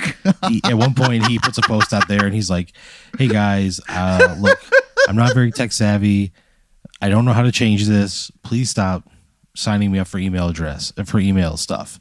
he, 0.49 0.61
at 0.65 0.75
one 0.75 0.95
point, 0.95 1.27
he 1.27 1.39
puts 1.39 1.59
a 1.59 1.63
post 1.63 1.93
out 1.93 2.09
there, 2.09 2.25
and 2.25 2.35
he's 2.35 2.51
like, 2.51 2.73
"Hey 3.19 3.29
guys, 3.29 3.81
uh, 3.89 4.37
look, 4.41 4.59
I'm 5.09 5.17
not 5.17 5.35
very 5.35 5.51
tech 5.53 5.73
savvy. 5.73 6.33
I 7.01 7.09
don't 7.09 7.25
know 7.25 7.33
how 7.33 7.43
to 7.43 7.53
change 7.53 7.87
this. 7.87 8.31
Please 8.43 8.71
stop 8.71 9.09
signing 9.55 9.93
me 9.93 9.99
up 9.99 10.07
for 10.07 10.19
email 10.19 10.49
address 10.49 10.93
for 11.07 11.19
email 11.19 11.57
stuff." 11.57 12.01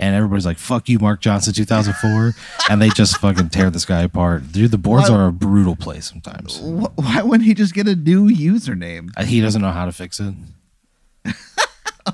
And 0.00 0.16
everybody's 0.16 0.46
like, 0.46 0.58
"Fuck 0.58 0.88
you, 0.88 0.98
Mark 0.98 1.20
Johnson 1.20 1.52
2004," 1.52 2.32
and 2.70 2.80
they 2.80 2.88
just 2.88 3.18
fucking 3.18 3.50
tear 3.50 3.68
this 3.68 3.84
guy 3.84 4.00
apart. 4.00 4.50
Dude, 4.50 4.70
the 4.70 4.78
boards 4.78 5.10
Why- 5.10 5.16
are 5.16 5.26
a 5.26 5.32
brutal 5.32 5.76
place 5.76 6.08
sometimes. 6.08 6.56
Wh- 6.58 6.98
Why 6.98 7.20
wouldn't 7.22 7.46
he 7.46 7.52
just 7.52 7.74
get 7.74 7.86
a 7.86 7.94
new 7.94 8.28
username? 8.30 9.10
Uh, 9.16 9.24
He 9.24 9.42
doesn't 9.42 9.60
know 9.60 9.72
how 9.72 9.84
to 9.84 9.92
fix 9.92 10.18
it. 10.18 10.34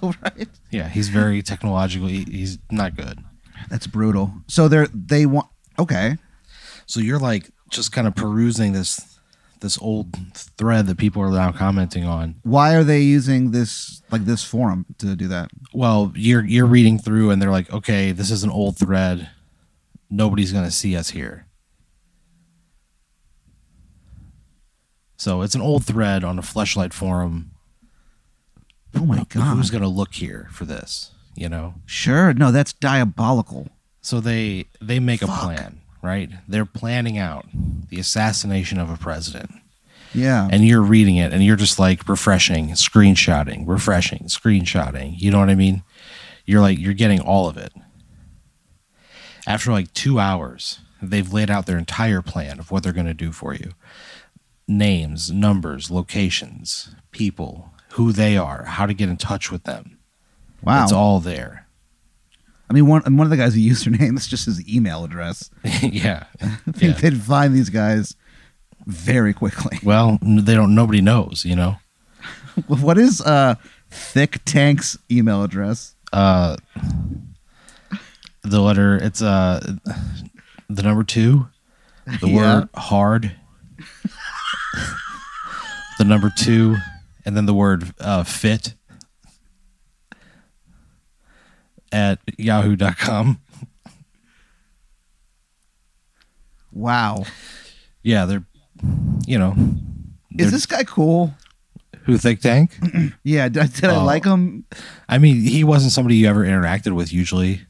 Oh 0.03 0.13
right. 0.23 0.49
Yeah, 0.71 0.89
he's 0.89 1.09
very 1.09 1.43
technological. 1.43 2.09
He, 2.09 2.25
he's 2.25 2.59
not 2.73 2.97
good. 2.97 3.21
That's 3.71 3.87
brutal. 3.87 4.33
So 4.49 4.67
they're 4.69 4.89
they 4.89 5.27
want 5.27 5.47
okay. 5.79 6.19
So 6.87 6.99
you're 7.01 7.21
like 7.21 7.51
just 7.71 7.93
kind 7.93 8.07
of 8.09 8.15
perusing 8.17 8.73
this 8.73 9.16
this 9.61 9.79
old 9.81 10.17
thread 10.35 10.87
that 10.87 10.99
people 10.99 11.23
are 11.23 11.31
now 11.31 11.53
commenting 11.53 12.05
on. 12.05 12.37
Why 12.43 12.75
are 12.75 12.85
they 12.85 13.01
using 13.01 13.51
this 13.51 14.03
like 14.11 14.25
this 14.25 14.45
forum 14.45 14.87
to 14.99 15.17
do 15.17 15.29
that? 15.29 15.51
Well, 15.73 16.13
you're 16.15 16.45
you're 16.45 16.67
reading 16.67 16.99
through 16.99 17.31
and 17.31 17.41
they're 17.41 17.51
like, 17.51 17.73
"Okay, 17.73 18.13
this 18.13 18.31
is 18.31 18.45
an 18.45 18.51
old 18.51 18.77
thread. 18.77 19.31
Nobody's 20.11 20.53
going 20.53 20.65
to 20.65 20.71
see 20.71 20.97
us 20.97 21.11
here." 21.11 21.47
So 25.17 25.43
it's 25.43 25.55
an 25.55 25.63
old 25.63 25.85
thread 25.85 26.23
on 26.25 26.39
a 26.39 26.43
fleshlight 26.43 26.93
forum. 26.93 27.53
Oh 28.95 29.05
my 29.05 29.25
god. 29.29 29.57
Who's 29.57 29.71
going 29.71 29.83
to 29.83 29.89
look 29.89 30.15
here 30.15 30.49
for 30.53 30.65
this, 30.65 31.11
you 31.35 31.49
know? 31.49 31.75
Sure. 31.85 32.33
No, 32.33 32.51
that's 32.51 32.73
diabolical. 32.73 33.69
So 34.01 34.21
they 34.21 34.67
they 34.81 35.01
make 35.01 35.23
a 35.23 35.27
plan, 35.27 35.81
right? 36.07 36.31
They're 36.49 36.65
planning 36.65 37.19
out 37.19 37.45
the 37.91 37.99
assassination 38.01 38.79
of 38.79 38.89
a 38.89 38.97
president. 38.97 39.51
Yeah. 40.15 40.49
and 40.51 40.67
you're 40.67 40.81
reading 40.81 41.17
it 41.17 41.35
and 41.35 41.45
you're 41.45 41.57
just 41.57 41.79
like 41.79 42.09
refreshing, 42.09 42.69
screenshotting, 42.71 43.65
refreshing, 43.67 44.21
screenshotting. 44.29 45.15
You 45.19 45.31
know 45.31 45.39
what 45.41 45.51
I 45.51 45.55
mean? 45.55 45.83
You're 46.47 46.63
like 46.63 46.79
you're 46.79 46.95
getting 46.95 47.21
all 47.21 47.49
of 47.49 47.59
it. 47.59 47.73
After 49.47 49.73
like 49.73 49.93
2 49.93 50.19
hours, 50.19 50.81
they've 51.03 51.31
laid 51.31 51.51
out 51.51 51.67
their 51.67 51.77
entire 51.77 52.23
plan 52.23 52.59
of 52.59 52.71
what 52.71 52.83
they're 52.83 52.93
going 52.95 53.07
to 53.07 53.15
do 53.15 53.31
for 53.31 53.53
you. 53.55 53.73
Names, 54.67 55.31
numbers, 55.31 55.91
locations, 55.91 56.95
people, 57.11 57.73
who 57.91 58.11
they 58.11 58.37
are, 58.39 58.65
how 58.65 58.87
to 58.87 58.95
get 58.95 59.09
in 59.11 59.17
touch 59.19 59.53
with 59.53 59.65
them. 59.65 59.99
wow. 60.63 60.83
It's 60.83 60.93
all 60.93 61.21
there. 61.21 61.66
I 62.69 62.73
mean, 62.73 62.87
one 62.87 63.03
one 63.17 63.27
of 63.27 63.31
the 63.31 63.37
guys' 63.37 63.57
username 63.57 64.17
is 64.17 64.27
just 64.27 64.47
his 64.47 64.67
email 64.69 65.05
address. 65.05 65.51
yeah. 65.83 66.25
I 66.43 66.47
think 66.73 66.83
Yeah. 66.83 66.93
they'd 67.11 67.23
find 67.23 67.55
these 67.55 67.71
guys 67.71 68.17
very 68.87 69.33
quickly. 69.33 69.79
Well, 69.83 70.19
they 70.23 70.55
don't 70.55 70.75
nobody 70.75 71.01
knows, 71.01 71.45
you 71.45 71.55
know. 71.57 71.77
what 72.67 72.99
is 72.99 73.21
uh 73.21 73.55
Thick 73.91 74.41
Tank's 74.45 74.97
email 75.11 75.43
address? 75.43 75.95
uh 76.13 76.57
the 78.43 78.61
letter 78.61 78.97
it's 78.97 79.21
uh 79.21 79.75
the 80.71 80.83
number 80.83 81.03
two 81.03 81.49
the 82.21 82.29
Yeah. 82.29 82.37
word 82.61 82.69
hard 82.77 83.33
the 85.99 86.05
number 86.05 86.31
two 86.37 86.77
and 87.25 87.37
then 87.37 87.47
the 87.47 87.55
word 87.55 87.93
uh 88.01 88.23
fit 88.23 88.75
at 91.97 92.19
yahoo.com 92.39 93.41
Wow. 96.73 97.25
yeah 98.03 98.27
they're 98.27 98.45
you 99.27 99.39
know 99.39 99.53
Is 99.57 100.37
they're- 100.37 100.51
this 100.51 100.67
guy 100.67 100.85
cool? 100.85 101.35
who 102.05 102.19
think 102.19 102.41
tank 102.41 102.79
Yeah, 103.25 103.49
did, 103.49 103.63
I- 103.63 103.67
did 103.67 103.85
I 103.85 103.97
Oh. 103.97 104.05
like 104.05 104.25
him? 104.25 104.65
i 105.09 105.19
mean 105.19 105.37
he 105.41 105.65
wasn't 105.65 105.93
somebody 105.93 106.17
you 106.17 106.29
ever 106.29 106.45
interacted 106.45 106.93
with 106.95 107.13
usually 107.13 107.63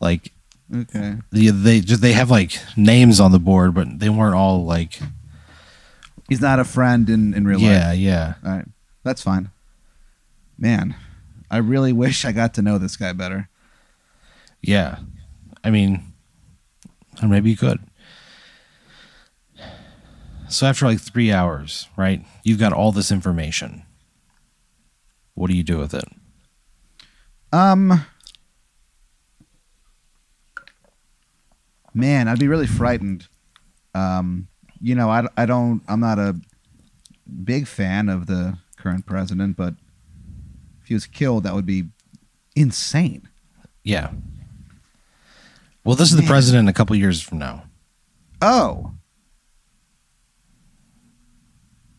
like 0.00 0.30
Okay. 0.74 1.16
the, 1.30 1.50
they 1.50 1.80
just 1.80 2.00
they 2.02 2.12
have 2.12 2.30
like 2.30 2.58
names 2.76 3.20
on 3.20 3.32
the 3.32 3.38
board 3.38 3.74
but 3.74 3.98
they 3.98 4.08
weren't 4.10 4.34
all 4.34 4.64
like 4.64 4.98
He's 6.28 6.40
not 6.40 6.58
a 6.58 6.64
friend 6.64 7.10
in, 7.10 7.34
in 7.34 7.46
real 7.46 7.60
yeah 7.60 7.88
life. 7.90 7.98
Yeah, 7.98 8.10
yeah 8.10 8.34
All 8.50 8.56
right. 8.56 8.66
That's 9.02 9.20
fine. 9.20 9.50
Man, 10.56 10.94
I 11.54 11.58
really 11.58 11.92
wish 11.92 12.24
I 12.24 12.32
got 12.32 12.52
to 12.54 12.62
know 12.62 12.78
this 12.78 12.96
guy 12.96 13.12
better. 13.12 13.48
Yeah. 14.60 14.98
I 15.62 15.70
mean, 15.70 16.12
or 17.22 17.28
maybe 17.28 17.48
you 17.48 17.56
could. 17.56 17.78
So 20.48 20.66
after 20.66 20.84
like 20.84 20.98
three 20.98 21.30
hours, 21.30 21.88
right, 21.96 22.24
you've 22.42 22.58
got 22.58 22.72
all 22.72 22.90
this 22.90 23.12
information. 23.12 23.84
What 25.34 25.48
do 25.48 25.56
you 25.56 25.62
do 25.62 25.78
with 25.78 25.94
it? 25.94 26.06
Um 27.52 28.04
Man, 31.94 32.26
I'd 32.26 32.40
be 32.40 32.48
really 32.48 32.66
frightened. 32.66 33.28
Um 33.94 34.48
you 34.80 34.96
know, 34.96 35.08
I, 35.08 35.28
I 35.36 35.46
don't 35.46 35.82
I'm 35.86 36.00
not 36.00 36.18
a 36.18 36.34
big 37.44 37.68
fan 37.68 38.08
of 38.08 38.26
the 38.26 38.58
current 38.76 39.06
president, 39.06 39.56
but 39.56 39.74
if 40.84 40.88
he 40.88 40.94
was 40.94 41.06
killed 41.06 41.44
that 41.44 41.54
would 41.54 41.64
be 41.64 41.84
insane. 42.54 43.26
Yeah. 43.82 44.10
Well, 45.82 45.96
this 45.96 46.10
is 46.10 46.16
the 46.16 46.22
Man. 46.22 46.28
president 46.28 46.68
a 46.68 46.72
couple 46.74 46.94
years 46.94 47.22
from 47.22 47.38
now. 47.38 47.64
Oh. 48.40 48.92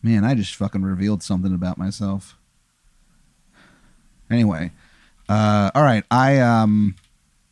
Man, 0.03 0.23
I 0.23 0.35
just 0.35 0.53
fucking 0.53 0.83
revealed 0.83 1.23
something 1.23 1.53
about 1.53 1.79
myself. 1.79 2.37
Anyway, 4.29 4.71
uh, 5.27 5.71
all 5.73 5.83
right. 5.83 6.03
I 6.11 6.39
um, 6.39 6.95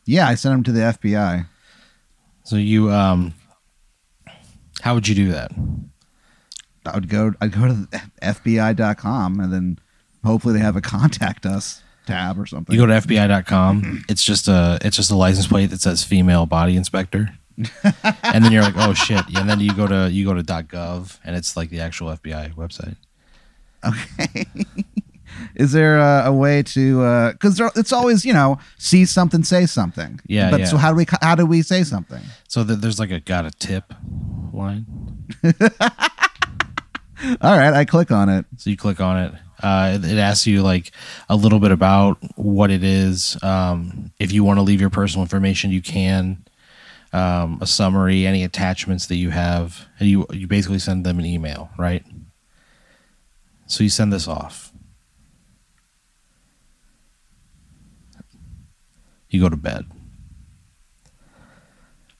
yeah, 0.06 0.28
I 0.28 0.36
sent 0.36 0.54
him 0.54 0.62
to 0.64 0.72
the 0.72 0.80
FBI. 0.80 1.46
So 2.44 2.56
you, 2.56 2.92
um, 2.92 3.34
how 4.80 4.94
would 4.94 5.08
you 5.08 5.14
do 5.14 5.32
that? 5.32 5.50
I 6.86 6.94
would 6.94 7.08
go. 7.08 7.32
I'd 7.40 7.52
go 7.52 7.66
to 7.66 7.88
FBI.com 8.22 9.40
and 9.40 9.52
then 9.52 9.78
hopefully 10.24 10.54
they 10.54 10.60
have 10.60 10.76
a 10.76 10.80
contact 10.80 11.46
us 11.46 11.82
tab 12.06 12.38
or 12.38 12.46
something. 12.46 12.74
You 12.74 12.80
go 12.80 12.86
to 12.86 12.94
FBI.com. 13.06 14.04
It's 14.08 14.24
just 14.24 14.48
a, 14.48 14.78
it's 14.82 14.96
just 14.96 15.10
a 15.10 15.16
license 15.16 15.46
plate 15.46 15.70
that 15.70 15.80
says 15.80 16.04
female 16.04 16.46
body 16.46 16.76
inspector. 16.76 17.30
and 18.22 18.44
then 18.44 18.50
you're 18.52 18.62
like, 18.62 18.74
oh 18.76 18.94
shit. 18.94 19.22
And 19.36 19.48
then 19.48 19.60
you 19.60 19.72
go 19.74 19.86
to, 19.86 20.10
you 20.10 20.24
go 20.26 20.34
to 20.34 20.42
.gov 20.42 21.18
and 21.24 21.36
it's 21.36 21.56
like 21.56 21.70
the 21.70 21.80
actual 21.80 22.08
FBI 22.08 22.54
website. 22.54 22.96
okay. 23.86 24.46
Is 25.56 25.72
there 25.72 25.98
a, 25.98 26.24
a 26.26 26.32
way 26.32 26.62
to? 26.62 27.02
Uh, 27.02 27.32
because 27.32 27.60
it's 27.74 27.92
always 27.92 28.24
you 28.24 28.32
know 28.32 28.58
see 28.78 29.04
something, 29.04 29.42
say 29.42 29.66
something. 29.66 30.20
Yeah, 30.26 30.50
But 30.50 30.60
yeah. 30.60 30.66
so 30.66 30.76
how 30.76 30.90
do 30.90 30.96
we 30.96 31.06
how 31.22 31.34
do 31.34 31.44
we 31.44 31.60
say 31.62 31.82
something? 31.82 32.22
So 32.48 32.64
th- 32.64 32.78
there's 32.78 33.00
like 33.00 33.10
a 33.10 33.18
got 33.20 33.44
a 33.44 33.50
tip 33.50 33.92
line. 34.52 34.86
All 37.40 37.56
right, 37.56 37.72
I 37.72 37.84
click 37.84 38.10
on 38.12 38.28
it. 38.28 38.44
So 38.58 38.70
you 38.70 38.76
click 38.76 39.00
on 39.00 39.18
it. 39.18 39.32
Uh, 39.64 39.98
it, 40.02 40.18
asks 40.18 40.46
you 40.46 40.62
like 40.62 40.90
a 41.30 41.34
little 41.34 41.58
bit 41.58 41.70
about 41.70 42.18
what 42.36 42.70
it 42.70 42.84
is. 42.84 43.42
Um, 43.42 44.12
if 44.18 44.30
you 44.30 44.44
want 44.44 44.58
to 44.58 44.62
leave 44.62 44.78
your 44.78 44.90
personal 44.90 45.22
information, 45.22 45.70
you 45.70 45.80
can. 45.80 46.44
Um, 47.14 47.58
a 47.62 47.66
summary, 47.66 48.26
any 48.26 48.44
attachments 48.44 49.06
that 49.06 49.16
you 49.16 49.30
have, 49.30 49.86
and 49.98 50.08
you 50.08 50.26
you 50.32 50.46
basically 50.46 50.80
send 50.80 51.06
them 51.06 51.18
an 51.18 51.24
email, 51.24 51.70
right? 51.78 52.04
So 53.66 53.84
you 53.84 53.88
send 53.88 54.12
this 54.12 54.28
off. 54.28 54.72
You 59.30 59.40
go 59.40 59.48
to 59.48 59.56
bed. 59.56 59.86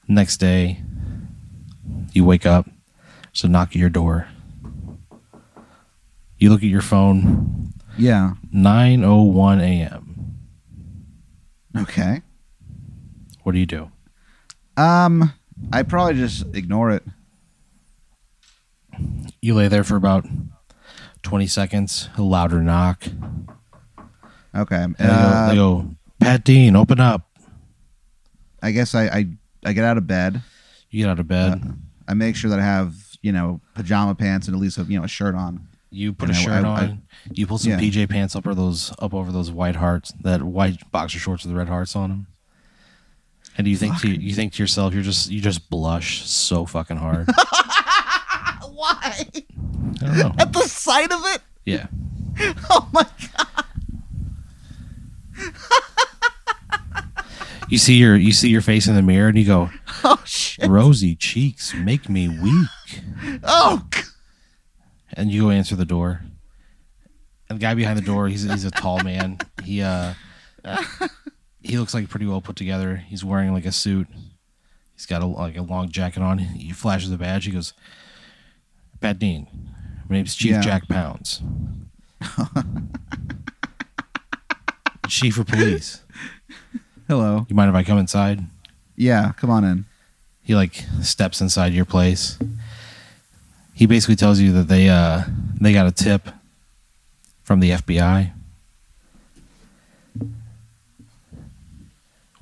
Next 0.07 0.37
day, 0.37 0.81
you 2.11 2.25
wake 2.25 2.45
up. 2.45 2.67
A 3.43 3.47
knock 3.47 3.69
at 3.69 3.75
your 3.75 3.89
door. 3.89 4.27
You 6.45 6.51
look 6.51 6.61
at 6.61 6.69
your 6.69 6.83
phone. 6.83 7.73
Yeah. 7.97 8.35
9:01 8.53 9.61
a.m. 9.63 10.35
Okay. 11.75 12.21
What 13.41 13.53
do 13.53 13.57
you 13.57 13.65
do? 13.65 13.89
Um, 14.77 15.33
I 15.73 15.81
probably 15.81 16.13
just 16.13 16.45
ignore 16.55 16.91
it. 16.91 17.03
You 19.41 19.55
lay 19.55 19.69
there 19.69 19.83
for 19.83 19.95
about 19.95 20.27
20 21.23 21.47
seconds. 21.47 22.09
A 22.15 22.21
louder 22.21 22.61
knock. 22.61 23.05
Okay. 24.55 24.83
And 24.83 24.95
they, 24.99 25.03
Uh, 25.03 25.47
go, 25.47 25.49
they 25.49 25.55
go, 25.55 25.95
Pat 26.19 26.43
Dean, 26.43 26.75
open 26.75 26.99
up. 26.99 27.27
I 28.61 28.69
guess 28.69 28.93
I, 28.93 29.05
I 29.07 29.25
I 29.65 29.73
get 29.73 29.83
out 29.83 29.97
of 29.97 30.05
bed. 30.05 30.43
You 30.91 31.05
get 31.05 31.09
out 31.09 31.19
of 31.19 31.27
bed. 31.27 31.63
Uh, 31.65 31.71
I 32.07 32.13
make 32.13 32.35
sure 32.35 32.51
that 32.51 32.59
I 32.59 32.63
have 32.63 32.93
you 33.23 33.31
know 33.31 33.61
pajama 33.73 34.13
pants 34.13 34.45
and 34.47 34.55
at 34.55 34.61
least 34.61 34.77
a, 34.77 34.83
you 34.83 34.99
know 34.99 35.05
a 35.05 35.07
shirt 35.07 35.33
on. 35.33 35.69
You 35.95 36.13
put 36.13 36.29
and 36.29 36.37
a 36.37 36.39
I- 36.39 36.43
shirt 36.43 36.65
I- 36.65 36.67
on. 36.69 36.83
I- 36.83 36.97
you 37.33 37.47
pull 37.47 37.57
some 37.57 37.71
Yeah. 37.71 37.79
PJ 37.79 38.07
pants 38.09 38.35
up 38.35 38.45
over 38.45 38.53
those 38.55 38.91
up 38.99 39.13
over 39.13 39.31
those 39.31 39.49
white 39.51 39.77
hearts, 39.77 40.11
that 40.21 40.43
white 40.43 40.91
boxer 40.91 41.17
shorts 41.19 41.43
with 41.43 41.51
the 41.53 41.57
red 41.57 41.67
hearts 41.69 41.95
on 41.95 42.09
them. 42.09 42.27
And 43.57 43.65
do 43.65 43.71
you 43.71 43.77
think 43.77 43.99
to 44.01 44.09
you 44.09 44.33
think 44.35 44.53
to 44.53 44.61
yourself, 44.63 44.93
you're 44.93 45.01
just 45.03 45.29
you 45.31 45.39
just 45.41 45.69
blush 45.69 46.25
so 46.27 46.65
fucking 46.65 46.97
hard. 46.97 47.27
Why? 48.73 49.25
I 49.31 49.43
don't 50.01 50.17
know. 50.17 50.33
At 50.37 50.51
the 50.53 50.61
sight 50.63 51.11
of 51.11 51.21
it? 51.25 51.41
Yeah. 51.65 51.87
Oh 52.69 52.89
my 52.91 53.05
god! 53.37 53.65
You 57.69 57.77
see 57.79 57.95
your 57.95 58.15
you 58.15 58.31
see 58.31 58.49
your 58.49 58.61
face 58.61 58.87
in 58.87 58.95
the 58.95 59.01
mirror 59.01 59.29
and 59.29 59.37
you 59.37 59.45
go, 59.45 59.69
Oh 60.03 60.21
shit! 60.25 60.69
Rosy 60.69 61.15
cheeks 61.15 61.73
make 61.73 62.07
me 62.09 62.27
weak. 62.27 63.01
Oh, 63.43 63.87
g- 63.93 64.01
and 65.15 65.31
you 65.31 65.43
go 65.43 65.49
answer 65.51 65.75
the 65.75 65.85
door. 65.85 66.21
And 67.49 67.59
the 67.59 67.61
guy 67.61 67.73
behind 67.75 67.97
the 67.97 68.01
door, 68.03 68.27
he's 68.27 68.43
he's 68.43 68.65
a 68.65 68.71
tall 68.71 69.01
man. 69.03 69.37
He 69.63 69.81
uh 69.81 70.13
he 71.61 71.77
looks 71.77 71.93
like 71.93 72.09
pretty 72.09 72.25
well 72.25 72.41
put 72.41 72.55
together. 72.55 72.95
He's 72.97 73.23
wearing 73.23 73.53
like 73.53 73.65
a 73.65 73.71
suit. 73.71 74.07
He's 74.95 75.05
got 75.05 75.21
a 75.21 75.25
like 75.25 75.57
a 75.57 75.61
long 75.61 75.89
jacket 75.89 76.21
on. 76.23 76.39
He 76.39 76.71
flashes 76.71 77.09
the 77.09 77.17
badge. 77.17 77.45
He 77.45 77.51
goes, 77.51 77.73
"Pat 78.99 79.19
Dean, 79.19 79.47
my 80.09 80.15
name's 80.15 80.35
Chief 80.35 80.51
Yeah. 80.51 80.61
Jack 80.61 80.87
Pounds, 80.87 81.41
Chief 85.07 85.37
of 85.37 85.47
Police. 85.47 86.01
hello. 87.07 87.45
You 87.47 87.55
mind 87.55 87.69
if 87.69 87.75
I 87.75 87.83
come 87.83 87.97
inside?" 87.99 88.41
Yeah, 88.95 89.33
come 89.33 89.49
on 89.49 89.63
in. 89.65 89.85
he 90.41 90.55
like 90.55 90.85
steps 91.01 91.41
inside 91.41 91.73
your 91.73 91.85
place. 91.85 92.39
He 93.75 93.85
basically 93.85 94.15
tells 94.15 94.39
you 94.39 94.51
that 94.53 94.67
they 94.69 94.87
uh 94.89 95.23
they 95.61 95.73
got 95.73 95.85
a 95.85 95.91
tip 95.91 96.29
from 97.43 97.59
the 97.59 97.71
FBI. 97.71 98.31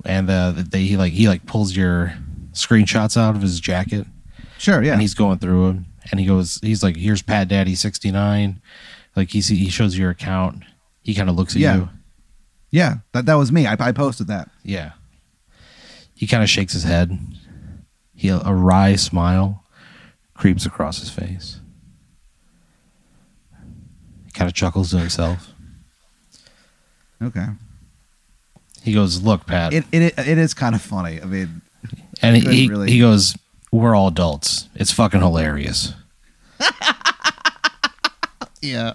And 0.04 0.28
uh 0.30 0.52
they 0.56 0.82
he 0.82 0.96
like 0.96 1.12
he 1.12 1.28
like 1.28 1.46
pulls 1.46 1.74
your 1.76 2.14
screenshots 2.52 3.16
out 3.16 3.34
of 3.36 3.42
his 3.42 3.58
jacket 3.60 4.06
Sure. 4.58 4.82
Yeah. 4.82 4.92
and 4.92 5.00
he's 5.02 5.14
going 5.14 5.38
through 5.38 5.66
them 5.66 5.86
and 6.10 6.20
he 6.20 6.26
goes 6.26 6.58
he's 6.62 6.82
like 6.82 6.96
here's 6.96 7.22
Pat 7.22 7.48
Daddy 7.48 7.74
69 7.74 8.60
like 9.16 9.30
he 9.30 9.40
see, 9.40 9.56
he 9.56 9.70
shows 9.70 9.96
your 9.98 10.10
account 10.10 10.62
he 11.02 11.14
kind 11.14 11.28
of 11.28 11.36
looks 11.36 11.54
at 11.54 11.60
Yeah. 11.60 11.76
you 11.76 11.88
yeah. 12.70 12.94
That 13.12 13.26
that 13.26 13.34
was 13.34 13.52
me. 13.52 13.68
I, 13.68 13.76
I 13.78 13.92
posted 13.92 14.26
that. 14.26 14.50
Yeah. 14.64 14.92
He 16.16 16.26
kind 16.26 16.42
of 16.42 16.50
shakes 16.50 16.72
his 16.72 16.82
head. 16.82 17.16
He 18.16 18.30
a 18.30 18.38
wry 18.52 18.96
smile 18.96 19.63
creeps 20.34 20.66
across 20.66 20.98
his 21.00 21.10
face. 21.10 21.60
He 24.26 24.30
kind 24.32 24.48
of 24.48 24.54
chuckles 24.54 24.90
to 24.90 24.98
himself. 24.98 25.52
Okay. 27.22 27.46
He 28.82 28.92
goes, 28.92 29.22
"Look, 29.22 29.46
Pat," 29.46 29.72
It 29.72 29.84
it 29.92 30.18
it 30.18 30.38
is 30.38 30.52
kind 30.52 30.74
of 30.74 30.82
funny. 30.82 31.20
I 31.22 31.24
mean, 31.24 31.62
and 32.20 32.36
he 32.36 32.68
really- 32.68 32.90
he 32.90 32.98
goes, 32.98 33.34
"We're 33.72 33.94
all 33.94 34.08
adults. 34.08 34.68
It's 34.74 34.90
fucking 34.92 35.20
hilarious." 35.20 35.94
yeah. 38.60 38.94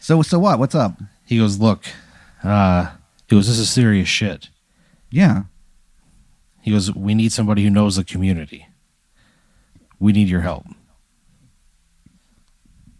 So 0.00 0.22
so 0.22 0.38
what? 0.38 0.58
What's 0.58 0.74
up? 0.74 1.00
He 1.24 1.38
goes, 1.38 1.58
"Look, 1.58 1.84
uh, 2.42 2.90
he 3.28 3.36
goes, 3.36 3.46
this 3.46 3.58
is 3.58 3.70
serious 3.70 4.08
shit." 4.08 4.48
Yeah. 5.10 5.44
He 6.62 6.70
goes, 6.72 6.92
"We 6.94 7.14
need 7.14 7.32
somebody 7.32 7.62
who 7.62 7.70
knows 7.70 7.96
the 7.96 8.04
community. 8.04 8.66
We 10.04 10.12
need 10.12 10.28
your 10.28 10.42
help." 10.42 10.66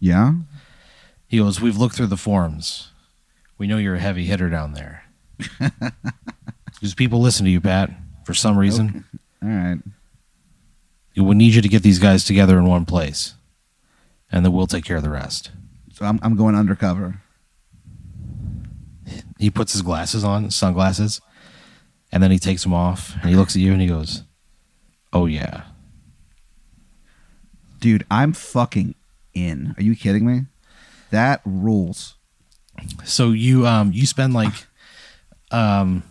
Yeah. 0.04 0.34
He 1.26 1.38
goes, 1.38 1.60
We've 1.60 1.76
looked 1.78 1.96
through 1.96 2.08
the 2.08 2.16
forums. 2.18 2.90
We 3.56 3.66
know 3.66 3.78
you're 3.78 3.94
a 3.94 4.00
heavy 4.00 4.24
hitter 4.26 4.50
down 4.50 4.74
there. 4.74 5.04
Because 6.74 6.94
people 6.94 7.20
listen 7.20 7.46
to 7.46 7.50
you, 7.50 7.62
Pat, 7.62 7.88
for 8.26 8.34
some 8.34 8.58
reason. 8.58 9.06
All 9.42 9.48
right. 9.48 9.78
We 11.16 11.34
need 11.34 11.54
you 11.54 11.62
to 11.62 11.68
get 11.68 11.82
these 11.82 11.98
guys 11.98 12.24
together 12.24 12.58
in 12.58 12.66
one 12.66 12.84
place. 12.84 13.36
And 14.30 14.44
then 14.44 14.52
we'll 14.52 14.66
take 14.66 14.84
care 14.84 14.98
of 14.98 15.02
the 15.02 15.08
rest. 15.08 15.50
So 15.94 16.04
I'm 16.04 16.18
I'm 16.22 16.36
going 16.36 16.54
undercover. 16.54 17.22
He 19.38 19.50
puts 19.50 19.72
his 19.72 19.80
glasses 19.80 20.24
on, 20.24 20.50
sunglasses, 20.50 21.22
and 22.12 22.22
then 22.22 22.30
he 22.30 22.38
takes 22.38 22.64
them 22.64 22.74
off 22.74 23.14
and 23.22 23.30
he 23.30 23.36
looks 23.36 23.56
at 23.56 23.62
you 23.62 23.72
and 23.72 23.80
he 23.80 23.88
goes, 23.88 24.24
Oh, 25.12 25.24
yeah. 25.24 25.62
Dude, 27.84 28.06
I'm 28.10 28.32
fucking 28.32 28.94
in. 29.34 29.74
Are 29.76 29.82
you 29.82 29.94
kidding 29.94 30.24
me? 30.24 30.46
That 31.10 31.42
rules. 31.44 32.14
So 33.04 33.32
you 33.32 33.66
um 33.66 33.92
you 33.92 34.06
spend 34.06 34.32
like 34.32 34.54
um 35.50 36.02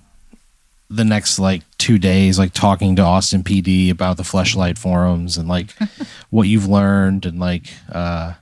the 0.87 1.03
next 1.03 1.39
like 1.39 1.63
two 1.79 1.97
days 1.97 2.37
like 2.37 2.53
talking 2.53 2.95
to 2.97 3.01
Austin 3.01 3.41
PD 3.41 3.89
about 3.89 4.17
the 4.17 4.23
fleshlight 4.23 4.77
forums 4.77 5.35
and 5.35 5.49
like 5.49 5.71
what 6.29 6.47
you've 6.47 6.67
learned 6.67 7.25
and 7.25 7.39
like 7.39 7.73
uh 7.91 8.33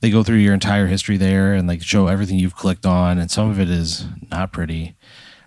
they 0.00 0.08
go 0.08 0.22
through 0.22 0.36
your 0.36 0.54
entire 0.54 0.86
history 0.86 1.18
there 1.18 1.52
and 1.52 1.68
like 1.68 1.82
show 1.82 2.06
everything 2.06 2.38
you've 2.38 2.56
clicked 2.56 2.86
on 2.86 3.18
and 3.18 3.30
some 3.30 3.50
of 3.50 3.60
it 3.60 3.68
is 3.68 4.06
not 4.30 4.52
pretty 4.52 4.96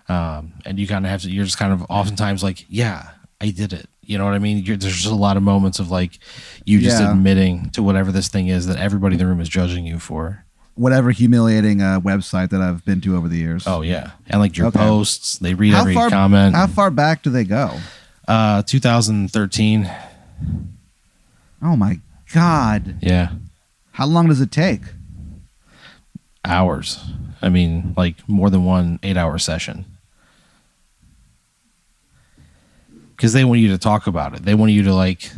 um 0.08 0.52
and 0.64 0.78
you 0.78 0.86
kind 0.86 1.04
of 1.04 1.10
have 1.10 1.22
to 1.22 1.30
you're 1.32 1.44
just 1.44 1.58
kind 1.58 1.72
of 1.72 1.84
oftentimes 1.90 2.44
like 2.44 2.64
yeah 2.68 3.10
I 3.40 3.50
did 3.50 3.72
it 3.72 3.88
you 4.08 4.18
know 4.18 4.24
what 4.24 4.34
I 4.34 4.38
mean 4.40 4.64
you're, 4.64 4.76
there's 4.76 4.96
just 4.96 5.12
a 5.12 5.14
lot 5.14 5.36
of 5.36 5.42
moments 5.44 5.78
of 5.78 5.90
like 5.90 6.18
you 6.64 6.80
just 6.80 7.00
Yeah. 7.00 7.12
admitting 7.12 7.70
to 7.70 7.82
whatever 7.82 8.10
this 8.10 8.28
thing 8.28 8.48
is 8.48 8.66
that 8.66 8.78
everybody 8.78 9.14
in 9.14 9.18
the 9.20 9.26
room 9.26 9.40
is 9.40 9.48
judging 9.48 9.86
you 9.86 9.98
for 10.00 10.44
Whatever 10.74 11.10
humiliating 11.10 11.82
uh, 11.82 11.98
website 12.00 12.50
that 12.50 12.60
I've 12.60 12.84
been 12.84 13.00
to 13.00 13.16
over 13.16 13.26
the 13.26 13.36
years. 13.36 13.64
Oh 13.66 13.82
yeah, 13.82 14.12
and 14.30 14.40
like 14.40 14.56
your 14.56 14.68
Okay. 14.68 14.78
posts, 14.78 15.36
they 15.38 15.54
read 15.54 15.72
how 15.74 15.80
every 15.80 15.94
far, 15.94 16.08
comment. 16.08 16.54
How 16.54 16.68
far 16.68 16.90
back 16.92 17.22
do 17.24 17.30
they 17.30 17.42
go? 17.44 17.80
uh, 18.28 18.62
2013. 18.62 19.90
Oh 21.60 21.74
my 21.74 21.98
god! 22.32 22.96
Yeah, 23.02 23.30
How 23.90 24.06
long 24.06 24.28
does 24.28 24.40
it 24.40 24.52
take? 24.52 24.82
hours. 26.44 26.98
I 27.42 27.48
mean, 27.48 27.94
like 27.96 28.16
more 28.28 28.48
than 28.50 28.64
one 28.64 28.98
eight-hour 29.02 29.38
session. 29.38 29.84
Because 33.18 33.32
they 33.32 33.44
want 33.44 33.58
you 33.58 33.68
to 33.72 33.78
talk 33.78 34.06
about 34.06 34.34
it. 34.36 34.44
They 34.44 34.54
want 34.54 34.70
you 34.70 34.84
to 34.84 34.94
like 34.94 35.32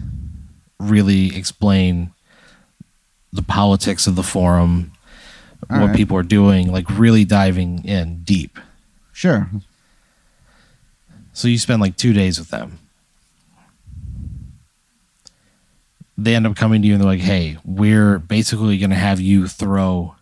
really 0.78 1.34
explain 1.34 2.12
the 3.32 3.40
politics 3.40 4.06
of 4.06 4.16
the 4.16 4.22
forum, 4.22 4.92
All 5.70 5.80
what 5.80 5.86
right. 5.86 5.96
people 5.96 6.14
are 6.18 6.22
doing, 6.22 6.70
like 6.70 6.90
really 6.90 7.24
diving 7.24 7.82
in 7.86 8.22
deep. 8.22 8.58
Sure. 9.14 9.48
So 11.32 11.48
you 11.48 11.56
spend 11.56 11.80
like 11.80 11.96
two 11.96 12.12
days 12.12 12.38
with 12.38 12.50
them. 12.50 12.80
They 16.18 16.34
end 16.34 16.46
up 16.46 16.56
coming 16.56 16.82
to 16.82 16.88
you 16.88 16.92
and 16.92 17.02
they're 17.02 17.10
like, 17.10 17.20
hey, 17.20 17.56
we're 17.64 18.18
basically 18.18 18.76
going 18.76 18.90
to 18.90 18.96
have 18.96 19.20
you 19.20 19.48
throw 19.48 20.16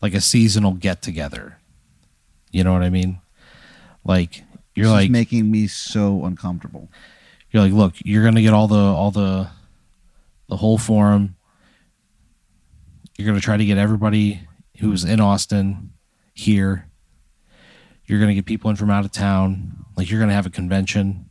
like 0.00 0.14
a 0.14 0.20
seasonal 0.20 0.74
get 0.74 1.02
together. 1.02 1.58
You 2.52 2.62
know 2.62 2.72
what 2.72 2.84
I 2.84 2.90
mean? 2.90 3.18
Like, 4.04 4.44
you're 4.78 4.86
This 4.86 4.92
is 4.92 5.04
like, 5.04 5.10
making 5.10 5.50
me 5.50 5.66
so 5.66 6.24
uncomfortable. 6.24 6.88
you're 7.50 7.62
like, 7.62 7.72
look, 7.72 7.94
you're 8.04 8.22
going 8.22 8.36
to 8.36 8.42
get 8.42 8.54
all 8.54 8.68
the, 8.68 8.76
all 8.76 9.10
the, 9.10 9.48
the 10.48 10.56
whole 10.56 10.78
forum. 10.78 11.36
You're 13.16 13.26
going 13.26 13.38
to 13.38 13.44
try 13.44 13.56
to 13.56 13.64
get 13.64 13.78
everybody 13.78 14.42
who's 14.78 15.04
in 15.04 15.20
Austin 15.20 15.92
here. 16.34 16.88
You're 18.04 18.18
going 18.18 18.28
to 18.28 18.34
get 18.34 18.46
people 18.46 18.70
in 18.70 18.76
from 18.76 18.90
out 18.90 19.04
of 19.04 19.12
town. 19.12 19.84
Like 19.96 20.10
you're 20.10 20.20
going 20.20 20.30
to 20.30 20.34
have 20.34 20.46
a 20.46 20.50
convention. 20.50 21.28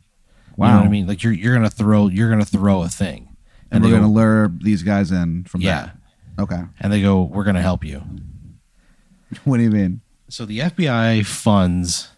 You 0.56 0.64
know 0.64 0.76
what 0.78 0.86
I 0.86 0.88
mean? 0.88 1.06
Like 1.06 1.22
you're 1.22 1.32
you're 1.32 1.54
going 1.54 1.68
to 1.68 1.74
throw 1.74 2.08
you're 2.08 2.36
to 2.36 2.44
throw 2.44 2.82
a 2.82 2.88
thing. 2.88 3.36
And, 3.70 3.84
they 3.84 3.88
we're 3.88 3.94
go, 3.94 4.00
going 4.00 4.12
to 4.12 4.18
lure 4.18 4.52
these 4.62 4.82
guys 4.82 5.12
in 5.12 5.44
from 5.44 5.60
yeah. 5.60 5.90
that. 6.36 6.42
Okay. 6.42 6.62
And 6.80 6.92
they 6.92 7.02
go, 7.02 7.22
"We're 7.22 7.44
going 7.44 7.56
to 7.56 7.62
help 7.62 7.84
you." 7.84 8.02
What 9.44 9.58
do 9.58 9.62
you 9.62 9.70
mean? 9.70 10.00
So 10.30 10.46
the 10.46 10.60
FBI 10.60 11.24
funds 11.26 12.08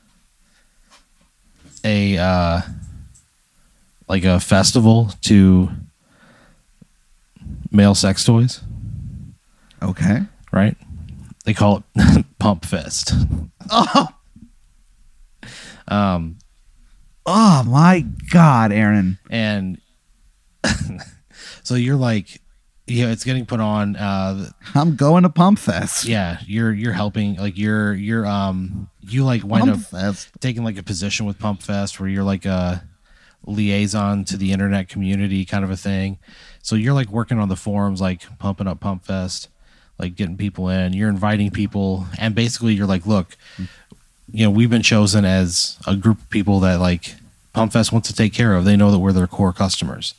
a 1.84 2.18
uh, 2.18 2.60
like 4.08 4.24
a 4.24 4.40
festival 4.40 5.10
to 5.22 5.70
male 7.70 7.94
sex 7.94 8.24
toys, 8.24 8.60
Okay. 9.82 10.20
right? 10.52 10.76
They 11.44 11.54
call 11.54 11.84
it 11.96 12.26
Pump 12.38 12.64
Fest. 12.64 13.12
Oh, 13.70 14.08
Um, 15.88 16.38
oh 17.26 17.62
my 17.64 18.00
God, 18.32 18.72
Aaron. 18.72 19.18
and 19.30 19.78
so 21.62 21.74
you're 21.74 21.96
like, 21.96 22.40
yeah, 22.90 23.07
it's 23.11 23.24
getting 23.24 23.46
put 23.46 23.61
on. 23.61 23.96
Uh, 23.96 24.50
I'm 24.74 24.96
going 24.96 25.22
to 25.22 25.29
Pump 25.29 25.59
Fest. 25.59 26.05
yeah, 26.05 26.38
you're 26.46 26.72
you're 26.72 26.92
helping. 26.92 27.37
Like 27.37 27.57
you're 27.57 27.94
you're 27.94 28.26
um 28.26 28.88
you 29.00 29.24
like 29.24 29.42
wind 29.44 29.66
Pump 29.66 29.76
up 29.76 29.90
Fest. 29.90 30.31
taking 30.40 30.64
like 30.64 30.76
a 30.79 30.83
position 30.83 31.26
with 31.26 31.38
Pump 31.38 31.62
Fest 31.62 32.00
where 32.00 32.09
you're 32.09 32.24
like 32.24 32.44
a 32.44 32.83
liaison 33.46 34.24
to 34.24 34.37
the 34.37 34.53
internet 34.53 34.88
community 34.88 35.44
kind 35.44 35.64
of 35.64 35.70
a 35.70 35.76
thing. 35.76 36.18
So 36.62 36.76
you're 36.76 36.94
like 36.94 37.09
working 37.09 37.38
on 37.38 37.48
the 37.48 37.57
forums, 37.57 38.00
like 38.00 38.22
pumping 38.38 38.66
up 38.66 38.81
Pump 38.81 39.05
Fest, 39.05 39.48
like 39.98 40.14
getting 40.16 40.37
people 40.37 40.68
in. 40.68 40.92
You're 40.92 41.09
inviting 41.09 41.50
people, 41.50 42.07
and 42.18 42.35
basically 42.35 42.74
you're 42.74 42.87
like, 42.87 43.07
look, 43.07 43.37
you 44.33 44.44
know, 44.44 44.50
we've 44.50 44.70
been 44.70 44.83
chosen 44.83 45.24
as 45.24 45.79
a 45.87 45.96
group 45.96 46.18
of 46.18 46.31
people 46.31 46.61
that 46.61 46.81
like 46.81 47.14
Pump 47.53 47.72
Fest 47.72 47.92
wants 47.92 48.09
to 48.09 48.14
take 48.14 48.33
care 48.33 48.55
of. 48.55 48.64
They 48.64 48.76
know 48.76 48.90
that 48.90 48.98
we're 48.98 49.12
their 49.12 49.26
core 49.26 49.53
customers, 49.53 50.14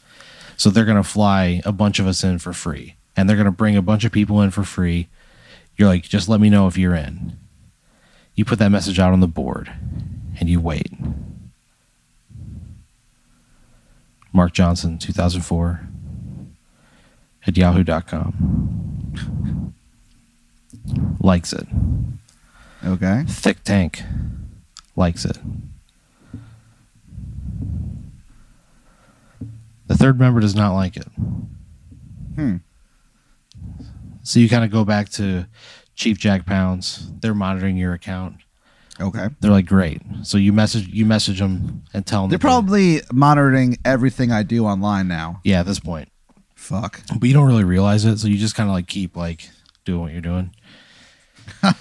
so 0.62 0.70
they're 0.70 0.86
gonna 0.86 1.02
fly 1.02 1.60
a 1.66 1.72
bunch 1.72 1.98
of 1.98 2.06
us 2.06 2.24
in 2.24 2.38
for 2.38 2.54
free, 2.54 2.94
and 3.18 3.28
they're 3.28 3.36
gonna 3.36 3.50
bring 3.50 3.76
a 3.76 3.82
bunch 3.82 4.06
of 4.06 4.12
people 4.12 4.44
in 4.44 4.52
for 4.52 4.62
free. 4.62 5.08
You're 5.76 5.88
like, 5.88 6.04
just 6.04 6.30
let 6.30 6.40
me 6.40 6.52
know 6.52 6.68
if 6.68 6.78
you're 6.78 6.94
in. 6.94 7.36
You 8.36 8.46
put 8.46 8.60
that 8.60 8.70
message 8.70 9.00
out 9.00 9.12
on 9.12 9.22
the 9.22 9.28
board, 9.28 9.74
and 10.40 10.48
you 10.48 10.60
wait. 10.60 10.92
Mark 14.32 14.54
Johnson, 14.54 15.00
2004, 15.00 15.82
at 17.48 17.58
yahoo.com. 17.58 19.74
Likes 21.20 21.54
it. 21.54 21.68
Okay. 22.86 23.24
Thick 23.28 23.64
Tank 23.64 24.04
likes 24.96 25.26
it. 25.26 25.40
Third 30.02 30.20
member 30.20 30.40
does 30.40 30.56
not 30.56 30.74
like 30.74 30.98
it. 30.98 31.08
Hmm. 32.36 32.58
So 34.24 34.40
you 34.40 34.50
kind 34.50 34.64
of 34.64 34.72
go 34.72 34.84
back 34.84 35.10
to 35.12 35.46
Chief 35.96 36.18
Jack 36.18 36.46
Pounds. 36.46 37.12
They're 37.22 37.34
monitoring 37.34 37.78
your 37.78 37.94
account. 37.94 38.36
Okay. 39.00 39.30
They're 39.40 39.52
like, 39.52 39.66
great. 39.66 40.02
So 40.24 40.38
you 40.38 40.54
message 40.54 40.88
you 40.88 41.06
message 41.06 41.40
them 41.40 41.84
and 41.94 42.06
tell 42.06 42.22
them 42.22 42.30
They're 42.30 42.40
probably 42.40 43.02
monitoring 43.12 43.78
everything 43.86 44.32
I 44.32 44.44
do 44.44 44.66
online 44.66 45.08
now. 45.08 45.40
yeah 45.44 45.62
at 45.62 45.66
this 45.66 45.80
point. 45.80 46.10
Fuck. 46.56 47.02
but 47.20 47.28
you 47.28 47.34
don't 47.34 47.48
really 47.48 47.64
realize 47.64 48.06
it 48.06 48.20
so 48.20 48.28
you 48.28 48.38
just 48.38 48.54
kind 48.54 48.70
of 48.70 48.74
like 48.76 48.86
keep 48.86 49.18
like 49.18 49.50
doing 49.84 50.02
what 50.02 50.12
you're 50.12 50.22
doing 50.22 50.54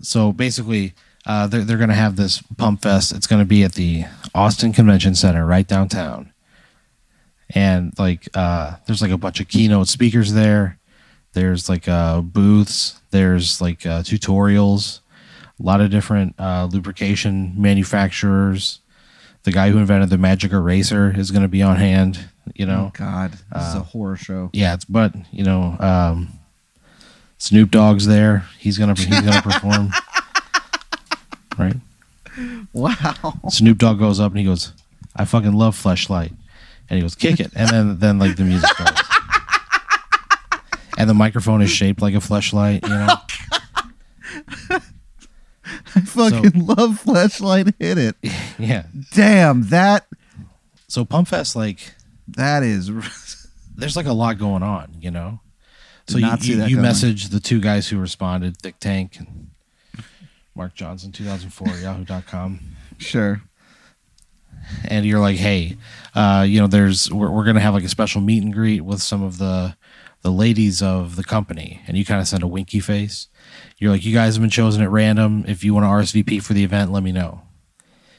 so 0.00 0.32
basically 0.32 0.94
uh, 1.26 1.46
they're, 1.46 1.62
they're 1.62 1.76
going 1.78 1.88
to 1.88 1.94
have 1.94 2.16
this 2.16 2.42
pump 2.56 2.82
fest. 2.82 3.12
It's 3.12 3.26
going 3.26 3.40
to 3.40 3.46
be 3.46 3.62
at 3.62 3.72
the 3.74 4.04
austin 4.34 4.72
convention 4.72 5.14
center 5.14 5.46
right 5.46 5.66
downtown. 5.66 6.32
And 7.54 7.92
like 7.98 8.28
uh, 8.34 8.76
there's 8.86 9.02
like 9.02 9.10
a 9.10 9.18
bunch 9.18 9.40
of 9.40 9.48
keynote 9.48 9.88
speakers 9.88 10.32
there. 10.32 10.78
There's 11.32 11.68
like 11.68 11.88
uh, 11.88 12.20
booths. 12.20 13.00
There's 13.10 13.60
like 13.60 13.84
uh, 13.86 14.02
tutorials. 14.02 15.00
A 15.60 15.62
lot 15.62 15.80
of 15.80 15.90
different 15.90 16.34
uh, 16.38 16.68
lubrication 16.70 17.54
manufacturers. 17.56 18.80
The 19.44 19.52
guy 19.52 19.70
who 19.70 19.78
invented 19.78 20.10
the 20.10 20.18
magic 20.18 20.52
eraser 20.52 21.12
is 21.16 21.30
going 21.30 21.42
to 21.42 21.48
be 21.48 21.62
on 21.62 21.76
hand 21.76 22.28
you 22.54 22.66
know? 22.66 22.90
Oh 22.94 22.98
God, 22.98 23.32
this 23.32 23.68
is 23.68 23.74
a 23.74 23.80
horror 23.80 24.16
show. 24.16 24.50
yeah 24.52 24.74
it's 24.74 24.84
but 24.84 25.14
you 25.32 25.44
know 25.44 25.76
um 25.80 26.28
snoop 27.38 27.70
dogg's 27.70 28.06
there. 28.06 28.46
He's 28.58 28.78
gonna 28.78 28.94
he's 28.94 29.20
gonna 29.20 29.42
perform 29.50 29.90
right 31.58 31.76
Wow. 32.72 33.34
snoop 33.48 33.78
dogg 33.78 33.98
goes 33.98 34.18
up 34.20 34.32
and 34.32 34.38
he 34.40 34.44
goes 34.44 34.72
i 35.14 35.24
fucking 35.24 35.52
love 35.52 35.76
fleshlight 35.80 36.30
and 36.90 36.96
he 36.96 37.00
goes 37.00 37.14
kick 37.14 37.38
it 37.40 37.50
and 37.54 37.68
then 37.70 37.98
then 37.98 38.18
like 38.18 38.36
the 38.36 38.44
music 38.44 38.68
starts 38.70 39.02
and 40.98 41.08
the 41.08 41.14
microphone 41.14 41.62
is 41.62 41.70
shaped 41.70 42.00
like 42.02 42.14
a 42.14 42.18
fleshlight 42.18 42.82
you 42.82 42.88
know 42.88 44.80
I 45.96 46.00
fucking 46.00 46.66
love 46.66 46.98
Flashlight. 47.00 47.72
Hit 47.78 47.98
it. 47.98 48.16
yeah 48.58 48.86
Damn 49.12 49.62
that. 49.68 50.06
so 50.88 51.04
pump 51.04 51.28
fest 51.28 51.56
like 51.56 51.94
That 52.28 52.62
is. 52.62 52.90
there's 53.76 53.96
like 53.96 54.06
a 54.06 54.12
lot 54.12 54.38
going 54.38 54.62
on 54.62 54.92
you 55.00 55.10
know 55.10 55.40
Did 56.06 56.12
so 56.12 56.18
you, 56.18 56.26
you, 56.40 56.56
that 56.58 56.70
you 56.70 56.76
message 56.78 57.28
the 57.28 57.40
two 57.40 57.60
guys 57.60 57.88
who 57.88 57.98
responded 57.98 58.56
thick 58.58 58.78
tank 58.78 59.16
and 59.18 59.48
mark 60.54 60.74
johnson 60.74 61.12
2004 61.12 61.68
yahoo.com 61.82 62.60
Sure. 62.98 63.42
and 64.88 65.04
you're 65.04 65.20
like, 65.20 65.36
hey, 65.36 65.76
uh, 66.14 66.44
you 66.48 66.60
know, 66.60 66.66
there's 66.68 67.10
we're, 67.12 67.28
we're 67.30 67.44
gonna 67.44 67.60
have 67.60 67.74
like 67.74 67.84
a 67.84 67.88
special 67.88 68.20
meet 68.20 68.42
and 68.42 68.52
greet 68.52 68.80
with 68.82 69.02
some 69.02 69.22
of 69.22 69.38
the 69.38 69.76
the 70.22 70.30
ladies 70.30 70.80
of 70.80 71.16
the 71.16 71.24
company, 71.24 71.82
and 71.86 71.98
you 71.98 72.04
kind 72.04 72.18
of 72.20 72.26
send 72.26 72.42
a 72.42 72.46
winky 72.46 72.80
face. 72.80 73.28
You're 73.76 73.90
like, 73.90 74.06
you 74.06 74.14
guys 74.14 74.36
have 74.36 74.40
been 74.40 74.48
chosen 74.48 74.80
at 74.82 74.88
random. 74.90 75.44
If 75.46 75.64
you 75.64 75.74
want 75.74 75.84
to 75.84 75.88
RSVP 76.22 76.42
for 76.42 76.54
the 76.54 76.64
event, 76.64 76.90
let 76.92 77.02
me 77.02 77.12
know. 77.12 77.42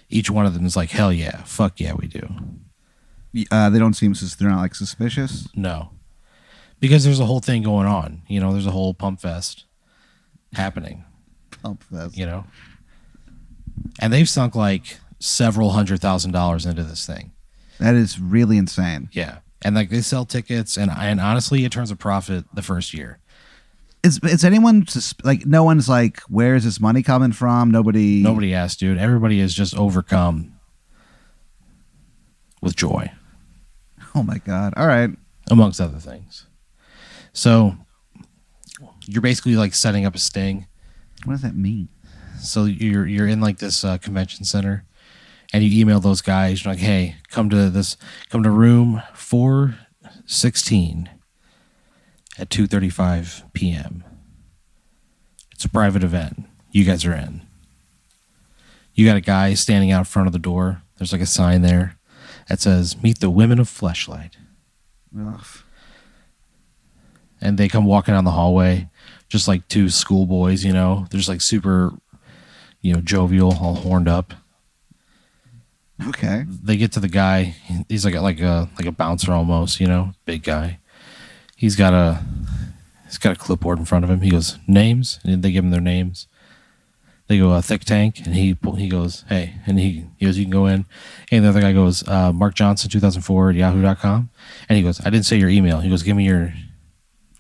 Each 0.10 0.30
one 0.30 0.46
of 0.46 0.54
them 0.54 0.66
is 0.68 0.76
like, 0.76 0.92
hell 0.92 1.12
yeah, 1.12 1.42
fuck 1.46 1.80
yeah, 1.80 1.94
we 1.94 2.06
do. 2.08 2.28
Uh, 3.50 3.70
they 3.72 3.80
don't 3.80 3.96
seem 3.96 4.14
sus- 4.14 4.36
they're 4.36 4.50
not 4.50 4.62
like 4.62 4.76
suspicious. 4.76 5.48
No, 5.56 5.92
because 6.80 7.06
there's 7.06 7.20
a 7.22 7.26
whole 7.26 7.40
thing 7.40 7.64
going 7.64 7.88
on. 7.88 8.22
You 8.28 8.40
know, 8.40 8.52
there's 8.52 8.68
a 8.68 8.72
whole 8.72 8.94
pump 8.94 9.22
fest 9.22 9.66
happening. 10.54 11.06
Oh, 11.66 11.70
Pump 11.70 11.84
Fest. 11.84 12.18
You 12.18 12.26
know, 12.26 12.46
and 14.00 14.14
they've 14.14 14.30
sunk 14.30 14.56
like 14.56 15.00
several 15.20 15.72
hundred 15.72 16.00
thousand 16.02 16.32
dollars 16.32 16.66
into 16.66 16.84
this 16.84 17.06
thing. 17.06 17.32
That 17.80 17.96
is 17.96 18.20
really 18.20 18.58
insane. 18.58 19.10
Yeah. 19.12 19.40
And 19.64 19.76
like 19.76 19.90
they 19.90 20.02
sell 20.02 20.26
tickets 20.26 20.78
and 20.78 20.92
and 20.92 21.20
honestly 21.20 21.66
it 21.66 21.72
turns 21.72 21.90
a 21.92 21.96
profit 21.96 22.46
the 22.54 22.62
first 22.62 22.94
year. 22.94 23.20
Is 24.04 24.20
is 24.24 24.46
anyone 24.46 24.86
sus- 24.86 25.16
like? 25.24 25.48
No 25.48 25.64
one's 25.64 25.90
like, 25.90 26.20
where 26.30 26.54
is 26.56 26.64
this 26.64 26.80
money 26.80 27.02
coming 27.02 27.32
from? 27.32 27.72
Nobody. 27.72 28.22
Nobody 28.22 28.54
asked, 28.54 28.80
dude. 28.80 29.00
Everybody 29.00 29.40
is 29.40 29.54
just 29.56 29.76
overcome 29.76 30.54
with 32.62 32.76
joy, 32.76 33.12
Oh 34.16 34.24
my 34.24 34.38
god. 34.40 34.74
All 34.78 34.88
right. 34.88 35.10
amongst 35.52 35.82
other 35.82 35.98
things. 36.00 36.46
So 37.34 37.76
you're 39.08 39.22
basically 39.22 39.56
like 39.56 39.74
setting 39.74 40.06
up 40.06 40.16
a 40.16 40.20
sting. 40.20 40.68
What 41.26 41.34
does 41.34 41.42
that 41.42 41.56
mean? 41.56 41.90
So 42.40 42.66
you're 42.66 43.06
you're 43.08 43.28
in 43.28 43.42
like 43.42 43.58
this 43.58 43.84
uh, 43.84 43.98
convention 43.98 44.46
center, 44.46 44.86
and 45.54 45.64
you 45.64 45.80
email 45.82 46.00
those 46.00 46.22
guys. 46.22 46.64
You're 46.64 46.74
like, 46.74 46.82
hey, 46.82 47.16
come 47.30 47.50
to 47.50 47.70
this, 47.70 47.98
come 48.30 48.44
to 48.44 48.50
room 48.52 49.02
four 49.14 49.76
sixteen 50.26 51.10
at 52.38 52.50
two 52.50 52.68
thirty 52.68 52.90
five 52.90 53.44
p.m. 53.54 54.04
It's 55.52 55.66
a 55.66 55.70
private 55.70 56.04
event. 56.04 56.44
You 56.72 56.84
guys 56.84 57.06
are 57.06 57.14
in. 57.14 57.42
You 58.94 59.06
got 59.06 59.18
a 59.18 59.22
guy 59.22 59.54
standing 59.56 59.92
out 59.92 60.08
front 60.08 60.28
of 60.28 60.34
the 60.34 60.40
door. 60.40 60.82
There's 60.98 61.12
like 61.12 61.22
a 61.22 61.26
sign 61.26 61.62
there 61.62 61.98
that 62.48 62.60
says 62.60 63.02
"Meet 63.02 63.20
the 63.20 63.30
Women 63.30 63.60
of 63.60 63.70
Fleshlight," 63.70 64.34
Ugh. 65.18 65.46
and 67.42 67.58
they 67.58 67.68
come 67.68 67.86
walking 67.86 68.14
down 68.14 68.26
the 68.26 68.32
hallway, 68.32 68.90
just 69.30 69.48
like 69.48 69.68
two 69.68 69.90
schoolboys. 69.90 70.64
You 70.64 70.74
know, 70.74 71.08
they're 71.10 71.20
just 71.20 71.30
like 71.30 71.42
super, 71.42 71.92
you 72.82 72.94
know, 72.94 73.02
jovial, 73.02 73.54
all 73.54 73.76
horned 73.76 74.08
up. 74.08 74.34
Okay. 76.08 76.46
they 76.48 76.76
get 76.76 76.92
to 76.94 77.00
the 77.00 77.08
guy. 77.08 77.56
He's 77.88 78.04
like 78.04 78.16
a, 78.16 78.22
like 78.22 78.42
a 78.42 78.70
like 78.78 78.86
a 78.86 78.92
bouncer 78.92 79.32
almost, 79.32 79.80
you 79.80 79.88
know, 79.88 80.12
big 80.26 80.44
guy. 80.44 80.80
He's 81.56 81.76
got 81.76 81.94
a 81.94 82.22
he's 83.06 83.18
got 83.18 83.34
a 83.34 83.40
clipboard 83.40 83.80
in 83.80 83.86
front 83.86 84.04
of 84.04 84.12
him. 84.12 84.22
He 84.22 84.30
goes 84.30 84.58
names, 84.68 85.20
and 85.24 85.42
they 85.42 85.52
give 85.52 85.64
him 85.64 85.72
their 85.72 85.82
names. 85.82 86.28
They 87.28 87.40
go 87.40 87.52
uh, 87.52 87.62
thick 87.62 87.86
tank, 87.86 88.20
and 88.26 88.36
he 88.36 88.58
he 88.78 88.90
goes 88.90 89.24
hey, 89.30 89.56
and 89.66 89.80
he, 89.80 90.06
he 90.18 90.26
goes 90.26 90.38
you 90.38 90.44
can 90.44 90.52
go 90.52 90.68
in, 90.68 90.86
and 91.32 91.46
the 91.46 91.50
other 91.50 91.62
guy 91.62 91.72
goes 91.72 92.08
uh, 92.08 92.32
Mark 92.34 92.56
Johnson 92.56 92.90
two 92.90 93.00
thousand 93.00 93.22
four 93.22 93.50
at 93.50 93.56
yahoo.com. 93.56 94.30
and 94.68 94.78
he 94.78 94.84
goes 94.84 95.00
I 95.00 95.10
didn't 95.10 95.26
say 95.26 95.38
your 95.38 95.50
email. 95.50 95.80
He 95.80 95.90
goes 95.90 96.04
give 96.04 96.18
me 96.18 96.26
your 96.26 96.54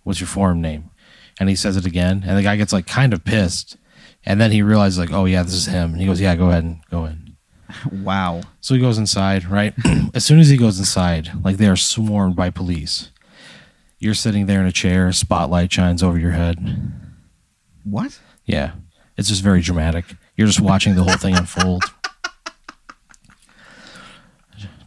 What's 0.06 0.20
your 0.20 0.28
forum 0.28 0.62
name? 0.62 0.92
And 1.40 1.50
he 1.50 1.56
says 1.56 1.76
it 1.76 1.86
again, 1.86 2.24
and 2.26 2.38
the 2.38 2.44
guy 2.44 2.56
gets 2.56 2.72
like 2.72 2.88
kind 2.88 3.14
of 3.14 3.26
pissed, 3.26 3.78
and 4.26 4.40
then 4.40 4.52
he 4.52 4.62
realizes 4.62 4.98
like, 4.98 5.12
oh 5.12 5.26
yeah, 5.26 5.44
this 5.44 5.54
is 5.54 5.66
him. 5.66 5.92
And 5.92 6.02
he 6.02 6.08
goes, 6.08 6.22
yeah, 6.22 6.36
go 6.36 6.50
ahead 6.50 6.64
and 6.64 6.80
go 6.90 7.06
in. 7.06 7.36
Wow. 7.92 8.42
So 8.62 8.74
he 8.74 8.80
goes 8.80 8.98
inside, 8.98 9.46
right? 9.46 9.74
as 10.14 10.24
soon 10.24 10.40
as 10.40 10.50
he 10.50 10.56
goes 10.56 10.80
inside, 10.80 11.32
like 11.44 11.58
they 11.58 11.68
are 11.68 11.76
swarmed 11.76 12.36
by 12.36 12.50
police. 12.50 13.12
You're 14.00 14.14
sitting 14.14 14.46
there 14.46 14.62
in 14.62 14.68
a 14.68 14.72
chair, 14.72 15.12
spotlight 15.12 15.72
shines 15.72 16.04
over 16.04 16.18
your 16.18 16.32
head. 16.32 16.94
What? 17.84 18.20
Yeah. 18.46 18.74
It's 19.18 19.30
just 19.30 19.42
very 19.44 19.62
dramatic. 19.62 20.06
You're 20.36 20.48
just 20.48 20.62
watching 20.62 20.96
the 20.96 21.04
whole 21.04 21.18
thing 21.18 21.36
unfold. 21.36 21.84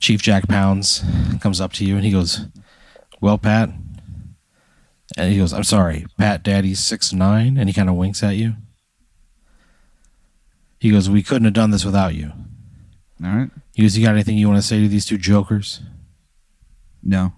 Chief 0.01 0.23
Jack 0.23 0.47
Pounds 0.49 1.03
comes 1.41 1.61
up 1.61 1.73
to 1.75 1.85
you 1.85 1.97
and 1.97 2.05
he 2.05 2.13
goes, 2.13 2.47
Well, 3.21 3.39
Pat. 3.39 3.71
And 5.19 5.33
he 5.33 5.39
goes, 5.39 5.53
I'm 5.53 5.65
sorry, 5.65 6.07
Pat 6.17 6.45
Daddy's 6.45 6.79
six 6.79 7.13
nine, 7.13 7.59
and 7.59 7.69
he 7.69 7.73
kind 7.73 7.89
of 7.89 7.97
winks 7.97 8.23
at 8.23 8.37
you. 8.37 8.55
He 10.79 10.93
goes, 10.93 11.11
We 11.11 11.25
couldn't 11.25 11.45
have 11.45 11.55
done 11.55 11.73
this 11.73 11.85
without 11.85 12.15
you. 12.15 12.33
All 13.25 13.31
right. 13.31 13.51
He 13.75 13.83
goes, 13.83 13.99
You 13.99 14.07
got 14.07 14.15
anything 14.15 14.39
you 14.39 14.49
want 14.49 14.63
to 14.63 14.67
say 14.67 14.81
to 14.81 14.87
these 14.87 15.05
two 15.05 15.19
jokers? 15.19 15.81
No. 17.03 17.33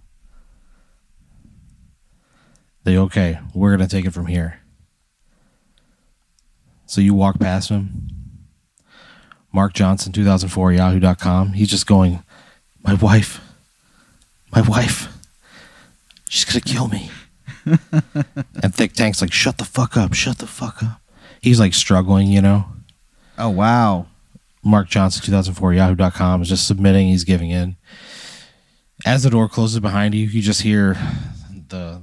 They 2.85 2.99
okay, 2.99 3.39
we're 3.55 3.71
gonna 3.71 3.89
take 3.89 4.05
it 4.05 4.13
from 4.13 4.27
here. 4.27 4.61
So 6.85 7.01
you 7.01 7.15
walk 7.15 7.41
past 7.41 7.71
him. 7.71 8.09
Mark 9.53 9.73
Johnson, 9.73 10.13
2004, 10.13 10.73
yahoo.com. 10.75 11.55
He's 11.55 11.71
just 11.71 11.87
going, 11.87 12.23
My 12.83 12.93
wife, 12.93 13.41
my 14.53 14.61
wife, 14.61 15.09
she's 16.29 16.45
gonna 16.45 16.61
kill 16.61 16.87
me. 16.89 17.11
And 17.65 18.75
Thick 18.75 18.93
Tank's 18.93 19.21
like, 19.21 19.33
Shut 19.33 19.59
the 19.59 19.65
fuck 19.65 19.97
up, 19.97 20.15
shut 20.15 20.39
the 20.39 20.47
fuck 20.47 20.83
up. 20.83 21.01
He's 21.41 21.61
like 21.61 21.75
struggling, 21.75 22.29
you 22.29 22.43
know. 22.43 22.67
Oh 23.39 23.49
wow. 23.49 24.07
Mark 24.63 24.89
Johnson, 24.89 25.25
2004, 25.25 25.73
yahoo.com 25.73 26.43
is 26.43 26.49
just 26.49 26.67
submitting, 26.67 27.09
he's 27.09 27.25
giving 27.25 27.51
in. 27.51 27.77
As 29.07 29.23
the 29.23 29.31
door 29.31 29.49
closes 29.49 29.81
behind 29.81 30.15
you, 30.15 30.27
you 30.27 30.43
just 30.43 30.63
hear 30.63 30.95
the 31.69 32.03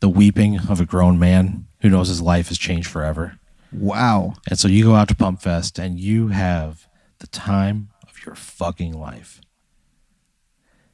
the 0.00 0.08
weeping 0.08 0.58
of 0.68 0.80
a 0.80 0.84
grown 0.84 1.18
man 1.18 1.66
who 1.80 1.88
knows 1.88 2.08
his 2.08 2.20
life 2.20 2.48
has 2.48 2.58
changed 2.58 2.88
forever. 2.88 3.38
Wow. 3.72 4.34
And 4.48 4.58
so 4.58 4.68
you 4.68 4.84
go 4.84 4.94
out 4.94 5.08
to 5.08 5.14
Pump 5.14 5.40
Fest 5.40 5.78
and 5.78 5.98
you 5.98 6.28
have 6.28 6.88
the 7.18 7.26
time 7.28 7.88
of 8.08 8.24
your 8.24 8.34
fucking 8.34 8.92
life. 8.92 9.40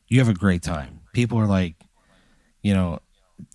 You 0.08 0.18
have 0.18 0.28
a 0.28 0.34
great 0.34 0.62
time. 0.62 1.00
People 1.12 1.38
are 1.38 1.46
like, 1.46 1.74
you 2.62 2.74
know, 2.74 3.00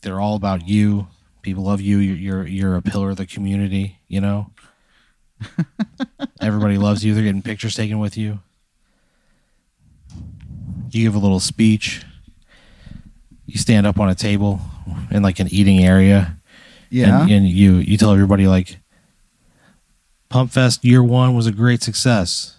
they're 0.02 0.20
all 0.20 0.36
about 0.36 0.68
you. 0.68 1.08
People 1.42 1.64
love 1.64 1.82
you. 1.82 1.98
You're 1.98 2.18
you're, 2.18 2.48
you're 2.48 2.76
a 2.76 2.82
pillar 2.82 3.12
of 3.12 3.18
the 3.18 3.26
community. 3.26 4.00
You 4.08 4.22
know, 4.22 4.52
everybody 6.42 6.78
loves 6.78 7.04
you. 7.06 7.14
They're 7.14 7.24
getting 7.24 7.42
pictures 7.42 7.76
taken 7.76 8.00
with 8.00 8.18
you. 8.18 8.40
You 10.92 11.04
give 11.04 11.16
a 11.16 11.20
little 11.20 11.40
speech. 11.40 12.04
You 13.46 13.58
stand 13.58 13.86
up 13.88 14.00
on 14.00 14.10
a 14.10 14.16
table 14.16 14.60
in 15.12 15.22
like 15.24 15.40
an 15.40 15.48
eating 15.52 15.84
area 15.84 16.38
Yeah. 16.90 17.22
and, 17.24 17.32
and 17.32 17.48
you 17.48 17.76
you 17.76 17.98
tell 17.98 18.12
everybody 18.12 18.48
like 18.48 18.80
Pump 20.30 20.52
Fest 20.52 20.84
year 20.84 21.02
one 21.04 21.34
was 21.36 21.48
a 21.48 21.52
great 21.52 21.82
success. 21.82 22.58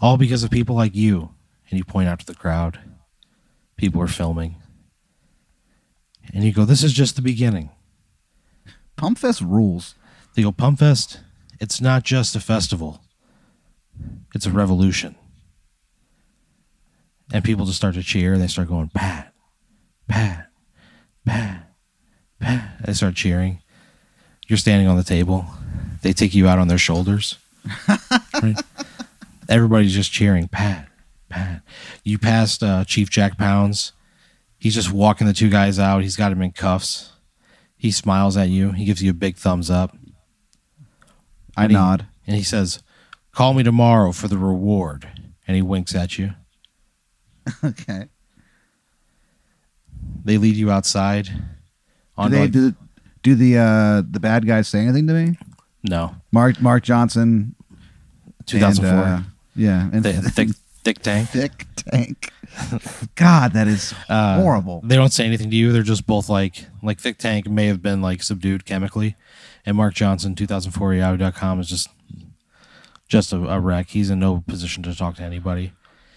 All 0.00 0.16
because 0.16 0.42
of 0.44 0.50
people 0.50 0.74
like 0.76 0.94
you. 0.94 1.30
And 1.68 1.78
you 1.78 1.84
point 1.84 2.08
out 2.08 2.20
to 2.20 2.26
the 2.26 2.34
crowd. 2.34 2.78
People 3.76 4.00
are 4.00 4.06
filming. 4.08 4.56
And 6.32 6.44
you 6.44 6.52
go, 6.52 6.64
This 6.64 6.82
is 6.82 6.92
just 6.92 7.16
the 7.16 7.22
beginning. 7.22 7.70
Pumpfest 8.96 9.42
rules. 9.46 9.94
They 10.34 10.42
go, 10.42 10.52
Pump 10.52 10.78
Fest, 10.78 11.20
it's 11.60 11.80
not 11.80 12.02
just 12.02 12.36
a 12.36 12.40
festival. 12.40 13.00
It's 14.34 14.46
a 14.46 14.50
revolution. 14.50 15.16
And 17.32 17.42
people 17.42 17.66
just 17.66 17.78
start 17.78 17.94
to 17.94 18.02
cheer 18.02 18.32
and 18.32 18.42
they 18.42 18.46
start 18.46 18.68
going, 18.68 18.88
Pat, 18.88 19.32
Pat, 20.08 20.50
Pat, 21.24 21.70
Pat. 22.38 22.78
They 22.84 22.92
start 22.92 23.14
cheering. 23.14 23.62
You're 24.46 24.58
standing 24.58 24.86
on 24.86 24.96
the 24.96 25.04
table. 25.04 25.46
They 26.02 26.12
take 26.12 26.34
you 26.34 26.46
out 26.46 26.58
on 26.58 26.68
their 26.68 26.78
shoulders. 26.78 27.38
right? 28.42 28.60
Everybody's 29.48 29.94
just 29.94 30.12
cheering, 30.12 30.48
Pat, 30.48 30.88
Pat. 31.28 31.62
You 32.04 32.18
passed 32.18 32.62
uh, 32.62 32.84
Chief 32.84 33.10
Jack 33.10 33.38
Pounds. 33.38 33.92
He's 34.58 34.74
just 34.74 34.90
walking 34.92 35.26
the 35.26 35.32
two 35.32 35.50
guys 35.50 35.78
out. 35.78 36.02
He's 36.02 36.16
got 36.16 36.32
him 36.32 36.42
in 36.42 36.52
cuffs. 36.52 37.12
He 37.76 37.90
smiles 37.90 38.36
at 38.36 38.48
you. 38.48 38.72
He 38.72 38.84
gives 38.84 39.02
you 39.02 39.10
a 39.10 39.14
big 39.14 39.36
thumbs 39.36 39.70
up. 39.70 39.96
I 41.56 41.64
And 41.64 41.70
he- 41.72 41.76
nod. 41.76 42.06
And 42.26 42.36
he 42.36 42.42
says, 42.42 42.82
Call 43.32 43.52
me 43.54 43.62
tomorrow 43.62 44.12
for 44.12 44.28
the 44.28 44.38
reward. 44.38 45.06
And 45.46 45.54
he 45.54 45.62
winks 45.62 45.94
at 45.94 46.18
you. 46.18 46.32
okay. 47.64 48.08
They 50.24 50.38
lead 50.38 50.56
you 50.56 50.70
outside. 50.70 51.26
Do 52.20 52.28
they 52.30 52.40
like, 52.40 52.50
do, 52.50 52.74
do 53.22 53.34
the 53.34 53.58
uh 53.58 54.02
the 54.10 54.18
bad 54.20 54.46
guys 54.46 54.68
say 54.68 54.80
anything 54.80 55.06
to 55.08 55.12
me? 55.12 55.38
no, 55.82 56.16
Mark 56.32 56.60
Mark 56.60 56.82
Johnson. 56.82 57.54
2004. 58.46 58.88
And, 58.88 59.00
uh, 59.08 59.28
yeah, 59.54 59.90
and 59.92 60.02
Th- 60.04 60.16
thick, 60.16 60.48
thick 60.86 61.02
tank. 61.02 61.28
thick 61.30 61.66
tank. 61.74 62.30
God, 63.16 63.52
that 63.54 63.66
is 63.68 63.92
Uh, 64.08 64.40
horrible. 64.40 64.80
They 64.84 64.94
don't 64.94 65.12
say 65.12 65.26
anything 65.26 65.50
to 65.50 65.56
you. 65.56 65.72
They're 65.72 65.82
just 65.82 66.06
both 66.06 66.28
like, 66.28 66.64
like 66.82 67.00
Thick 67.00 67.18
Tank 67.18 67.48
may 67.48 67.66
have 67.66 67.82
been 67.82 68.00
like 68.00 68.22
subdued 68.22 68.64
chemically, 68.64 69.16
and 69.64 69.76
Mark 69.76 69.94
Johnson, 69.94 70.34
2004 70.36 70.94
Yahoo.com 70.94 71.58
is 71.60 71.68
just, 71.68 71.88
just 73.08 73.32
a, 73.32 73.36
a 73.36 73.58
wreck. 73.60 73.88
He's 73.88 74.10
in 74.10 74.20
no 74.20 74.44
position 74.46 74.82
to 74.84 74.94
talk 74.94 75.16
to 75.16 75.22
anybody. 75.22 75.72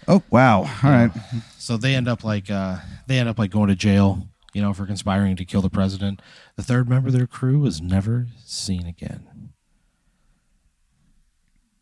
Oh 0.08 0.22
wow! 0.30 0.60
All 0.60 0.90
right. 0.90 1.10
So 1.58 1.76
they 1.76 1.94
end 1.94 2.08
up 2.08 2.22
like, 2.24 2.48
uh, 2.50 2.78
they 3.06 3.18
end 3.18 3.28
up 3.28 3.38
like 3.38 3.50
going 3.50 3.68
to 3.68 3.76
jail, 3.76 4.28
you 4.54 4.62
know, 4.62 4.72
for 4.72 4.86
conspiring 4.86 5.36
to 5.36 5.44
kill 5.44 5.60
the 5.62 5.68
president. 5.70 6.22
The 6.56 6.62
third 6.62 6.88
member 6.88 7.08
of 7.08 7.12
their 7.14 7.26
crew 7.26 7.58
was 7.58 7.80
never 7.82 8.28
seen 8.44 8.86
again. 8.86 9.50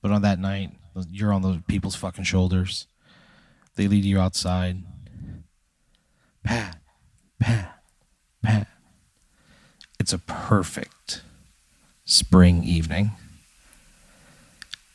But 0.02 0.10
on 0.10 0.22
that 0.22 0.38
night, 0.38 0.72
you're 1.10 1.32
on 1.32 1.42
those 1.42 1.60
people's 1.66 1.96
fucking 1.96 2.24
shoulders. 2.24 2.86
They 3.76 3.88
lead 3.88 4.04
you 4.04 4.18
outside. 4.18 4.82
Pat, 6.44 6.78
pat, 7.38 7.82
pat. 8.42 8.66
It's 10.00 10.12
a 10.12 10.18
perfect 10.18 11.22
spring 12.04 12.64
evening. 12.64 13.12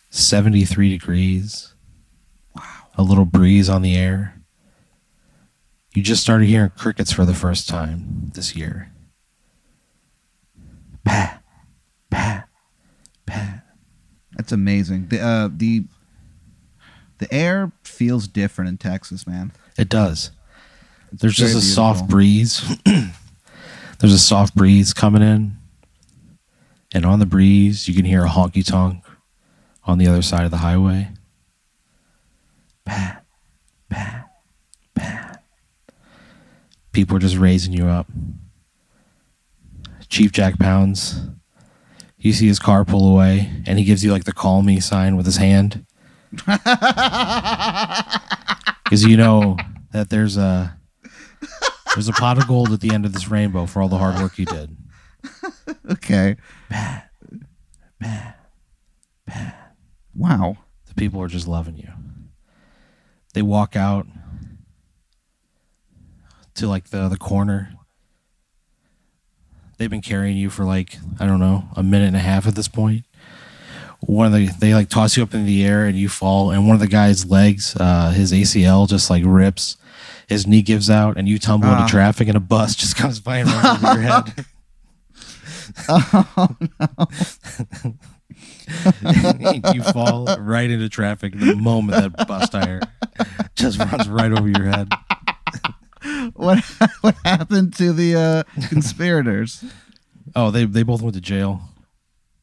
73 0.09 0.89
degrees. 0.89 1.73
Wow. 2.55 2.63
A 2.97 3.03
little 3.03 3.25
breeze 3.25 3.69
on 3.69 3.81
the 3.81 3.95
air. 3.95 4.41
You 5.93 6.01
just 6.01 6.23
started 6.23 6.45
hearing 6.45 6.71
crickets 6.71 7.11
for 7.11 7.25
the 7.25 7.33
first 7.33 7.69
time 7.69 8.31
this 8.33 8.55
year. 8.55 8.91
Pat, 11.05 11.43
pat, 12.09 12.47
pat. 13.25 13.62
That's 14.35 14.51
amazing. 14.51 15.07
The 15.09 15.19
uh 15.19 15.49
the 15.51 15.85
the 17.19 17.33
air 17.33 17.71
feels 17.83 18.27
different 18.27 18.69
in 18.69 18.77
Texas, 18.77 19.25
man. 19.27 19.51
It 19.77 19.89
does. 19.89 20.31
There's 21.11 21.35
just 21.35 21.55
a 21.55 21.61
soft 21.61 22.09
breeze. 22.09 22.63
There's 23.99 24.13
a 24.13 24.19
soft 24.19 24.55
breeze 24.55 24.93
coming 24.93 25.21
in. 25.21 25.57
And 26.93 27.05
on 27.05 27.19
the 27.19 27.25
breeze, 27.25 27.87
you 27.87 27.93
can 27.93 28.05
hear 28.05 28.25
a 28.25 28.29
honky 28.29 28.65
tonk 28.65 29.03
on 29.85 29.97
the 29.97 30.07
other 30.07 30.21
side 30.21 30.45
of 30.45 30.51
the 30.51 30.57
highway. 30.57 31.09
Pat, 32.85 33.25
pat, 33.89 34.29
pat. 34.95 35.43
People 36.91 37.17
are 37.17 37.19
just 37.19 37.37
raising 37.37 37.73
you 37.73 37.87
up. 37.87 38.07
Chief 40.09 40.31
Jack 40.31 40.59
Pounds, 40.59 41.21
you 42.23 42.33
see 42.33 42.47
his 42.47 42.59
car 42.59 42.85
pull 42.85 43.09
away, 43.11 43.51
and 43.65 43.77
he 43.77 43.85
gives 43.85 44.03
you 44.03 44.11
like 44.11 44.23
the 44.23 44.33
call 44.33 44.61
me 44.61 44.79
sign 44.79 45.15
with 45.15 45.25
his 45.25 45.37
hand. 45.37 45.85
Because 48.83 49.05
you 49.05 49.17
know 49.17 49.57
that 49.91 50.09
there's 50.11 50.37
a 50.37 50.77
there's 51.95 52.07
a 52.07 52.13
pot 52.13 52.37
of 52.37 52.47
gold 52.47 52.71
at 52.71 52.79
the 52.79 52.93
end 52.93 53.05
of 53.05 53.13
this 53.13 53.27
rainbow 53.27 53.65
for 53.65 53.81
all 53.81 53.87
the 53.87 53.97
hard 53.97 54.21
work 54.21 54.37
you 54.37 54.45
did. 54.45 54.77
Okay. 55.89 56.35
Pat, 56.69 57.09
pat, 57.99 58.39
pat. 59.25 59.73
Wow. 60.13 60.57
The 60.85 60.93
people 60.93 61.21
are 61.21 61.27
just 61.27 61.47
loving 61.47 61.77
you. 61.77 61.89
They 63.33 63.41
walk 63.41 63.75
out 63.75 64.05
to 66.55 66.67
like 66.67 66.89
the 66.89 67.09
the 67.09 67.17
corner. 67.17 67.73
They've 69.83 69.89
been 69.89 69.99
carrying 69.99 70.37
you 70.37 70.49
for 70.49 70.63
like 70.63 70.95
I 71.19 71.25
don't 71.27 71.41
know 71.41 71.65
a 71.75 71.83
minute 71.83 72.07
and 72.07 72.15
a 72.15 72.19
half 72.19 72.47
at 72.47 72.55
this 72.55 72.69
point. 72.69 73.03
one 73.99 74.27
of 74.27 74.31
the 74.31 74.47
they 74.59 74.73
like 74.73 74.87
toss 74.87 75.17
you 75.17 75.23
up 75.23 75.33
in 75.33 75.45
the 75.45 75.65
air 75.65 75.83
and 75.83 75.97
you 75.97 76.07
fall, 76.07 76.51
and 76.51 76.65
one 76.65 76.73
of 76.73 76.79
the 76.79 76.87
guy's 76.87 77.25
legs, 77.29 77.75
uh, 77.77 78.11
his 78.11 78.31
ACL 78.31 78.87
just 78.87 79.09
like 79.09 79.23
rips, 79.25 79.75
his 80.29 80.47
knee 80.47 80.61
gives 80.61 80.89
out, 80.89 81.17
and 81.17 81.27
you 81.27 81.37
tumble 81.37 81.67
Ah. 81.67 81.81
into 81.81 81.91
traffic, 81.91 82.29
and 82.29 82.37
a 82.37 82.39
bus 82.39 82.75
just 82.83 82.95
comes 82.95 83.19
by 83.19 83.39
and 83.39 83.49
runs 83.51 83.83
over 83.83 83.93
your 83.93 84.03
head. 84.03 84.45
Oh, 85.89 86.55
you 89.73 89.83
fall 89.83 90.25
right 90.39 90.69
into 90.71 90.87
traffic 90.87 91.37
the 91.37 91.55
moment 91.57 92.15
that 92.15 92.25
bus 92.25 92.49
tire 92.49 92.79
just 93.55 93.77
runs 93.79 94.07
right 94.07 94.31
over 94.31 94.47
your 94.47 94.63
head. 94.63 94.87
What 96.43 96.59
what 97.01 97.15
happened 97.23 97.73
to 97.75 97.93
the 97.93 98.15
uh, 98.15 98.43
conspirators? 98.67 99.63
Oh, 100.35 100.51
they 100.51 100.65
they 100.65 100.83
both 100.83 101.01
went 101.01 101.15
to 101.15 101.21
jail. 101.21 101.61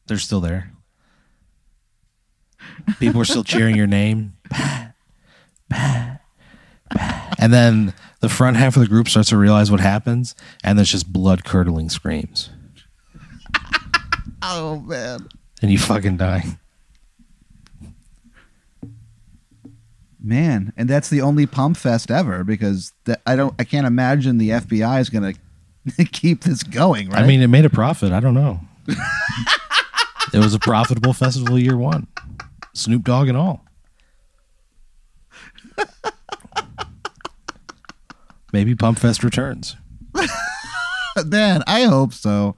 They're 0.07 0.17
still 0.17 0.41
there. 0.41 0.71
People 2.99 3.21
are 3.21 3.25
still 3.25 3.43
cheering 3.43 3.75
your 3.75 3.87
name. 3.87 4.33
Pat, 4.49 4.95
Pat, 5.69 6.21
Pat. 6.89 7.35
And 7.39 7.53
then 7.53 7.93
the 8.19 8.29
front 8.29 8.57
half 8.57 8.75
of 8.75 8.81
the 8.81 8.87
group 8.87 9.07
starts 9.09 9.29
to 9.29 9.37
realize 9.37 9.71
what 9.71 9.79
happens, 9.79 10.35
and 10.63 10.77
there's 10.77 10.91
just 10.91 11.11
blood 11.11 11.43
curdling 11.43 11.89
screams, 11.89 12.49
Oh 14.43 14.79
man, 14.79 15.27
and 15.61 15.71
you 15.71 15.77
fucking 15.77 16.17
die. 16.17 16.43
Man, 20.21 20.73
and 20.77 20.89
that's 20.89 21.09
the 21.09 21.21
only 21.21 21.45
pump 21.45 21.77
fest 21.77 22.11
ever 22.11 22.43
because 22.43 22.93
that, 23.05 23.21
I 23.25 23.35
don't 23.35 23.53
I 23.59 23.63
can't 23.63 23.87
imagine 23.87 24.37
the 24.37 24.49
FBI 24.49 24.99
is 24.99 25.09
gonna 25.09 25.33
keep 26.11 26.43
this 26.43 26.63
going. 26.63 27.09
Right? 27.09 27.23
I 27.23 27.27
mean, 27.27 27.41
it 27.41 27.47
made 27.47 27.65
a 27.65 27.69
profit. 27.69 28.11
I 28.11 28.19
don't 28.19 28.33
know. 28.33 28.59
it 28.87 30.37
was 30.37 30.53
a 30.53 30.59
profitable 30.59 31.13
festival 31.13 31.57
year 31.57 31.77
one, 31.77 32.07
Snoop 32.73 33.03
Dogg 33.03 33.27
and 33.27 33.37
all. 33.37 33.65
Maybe 38.53 38.75
Pump 38.75 38.99
Fest 38.99 39.23
returns. 39.23 39.77
man, 41.25 41.63
I 41.67 41.83
hope 41.83 42.13
so. 42.13 42.57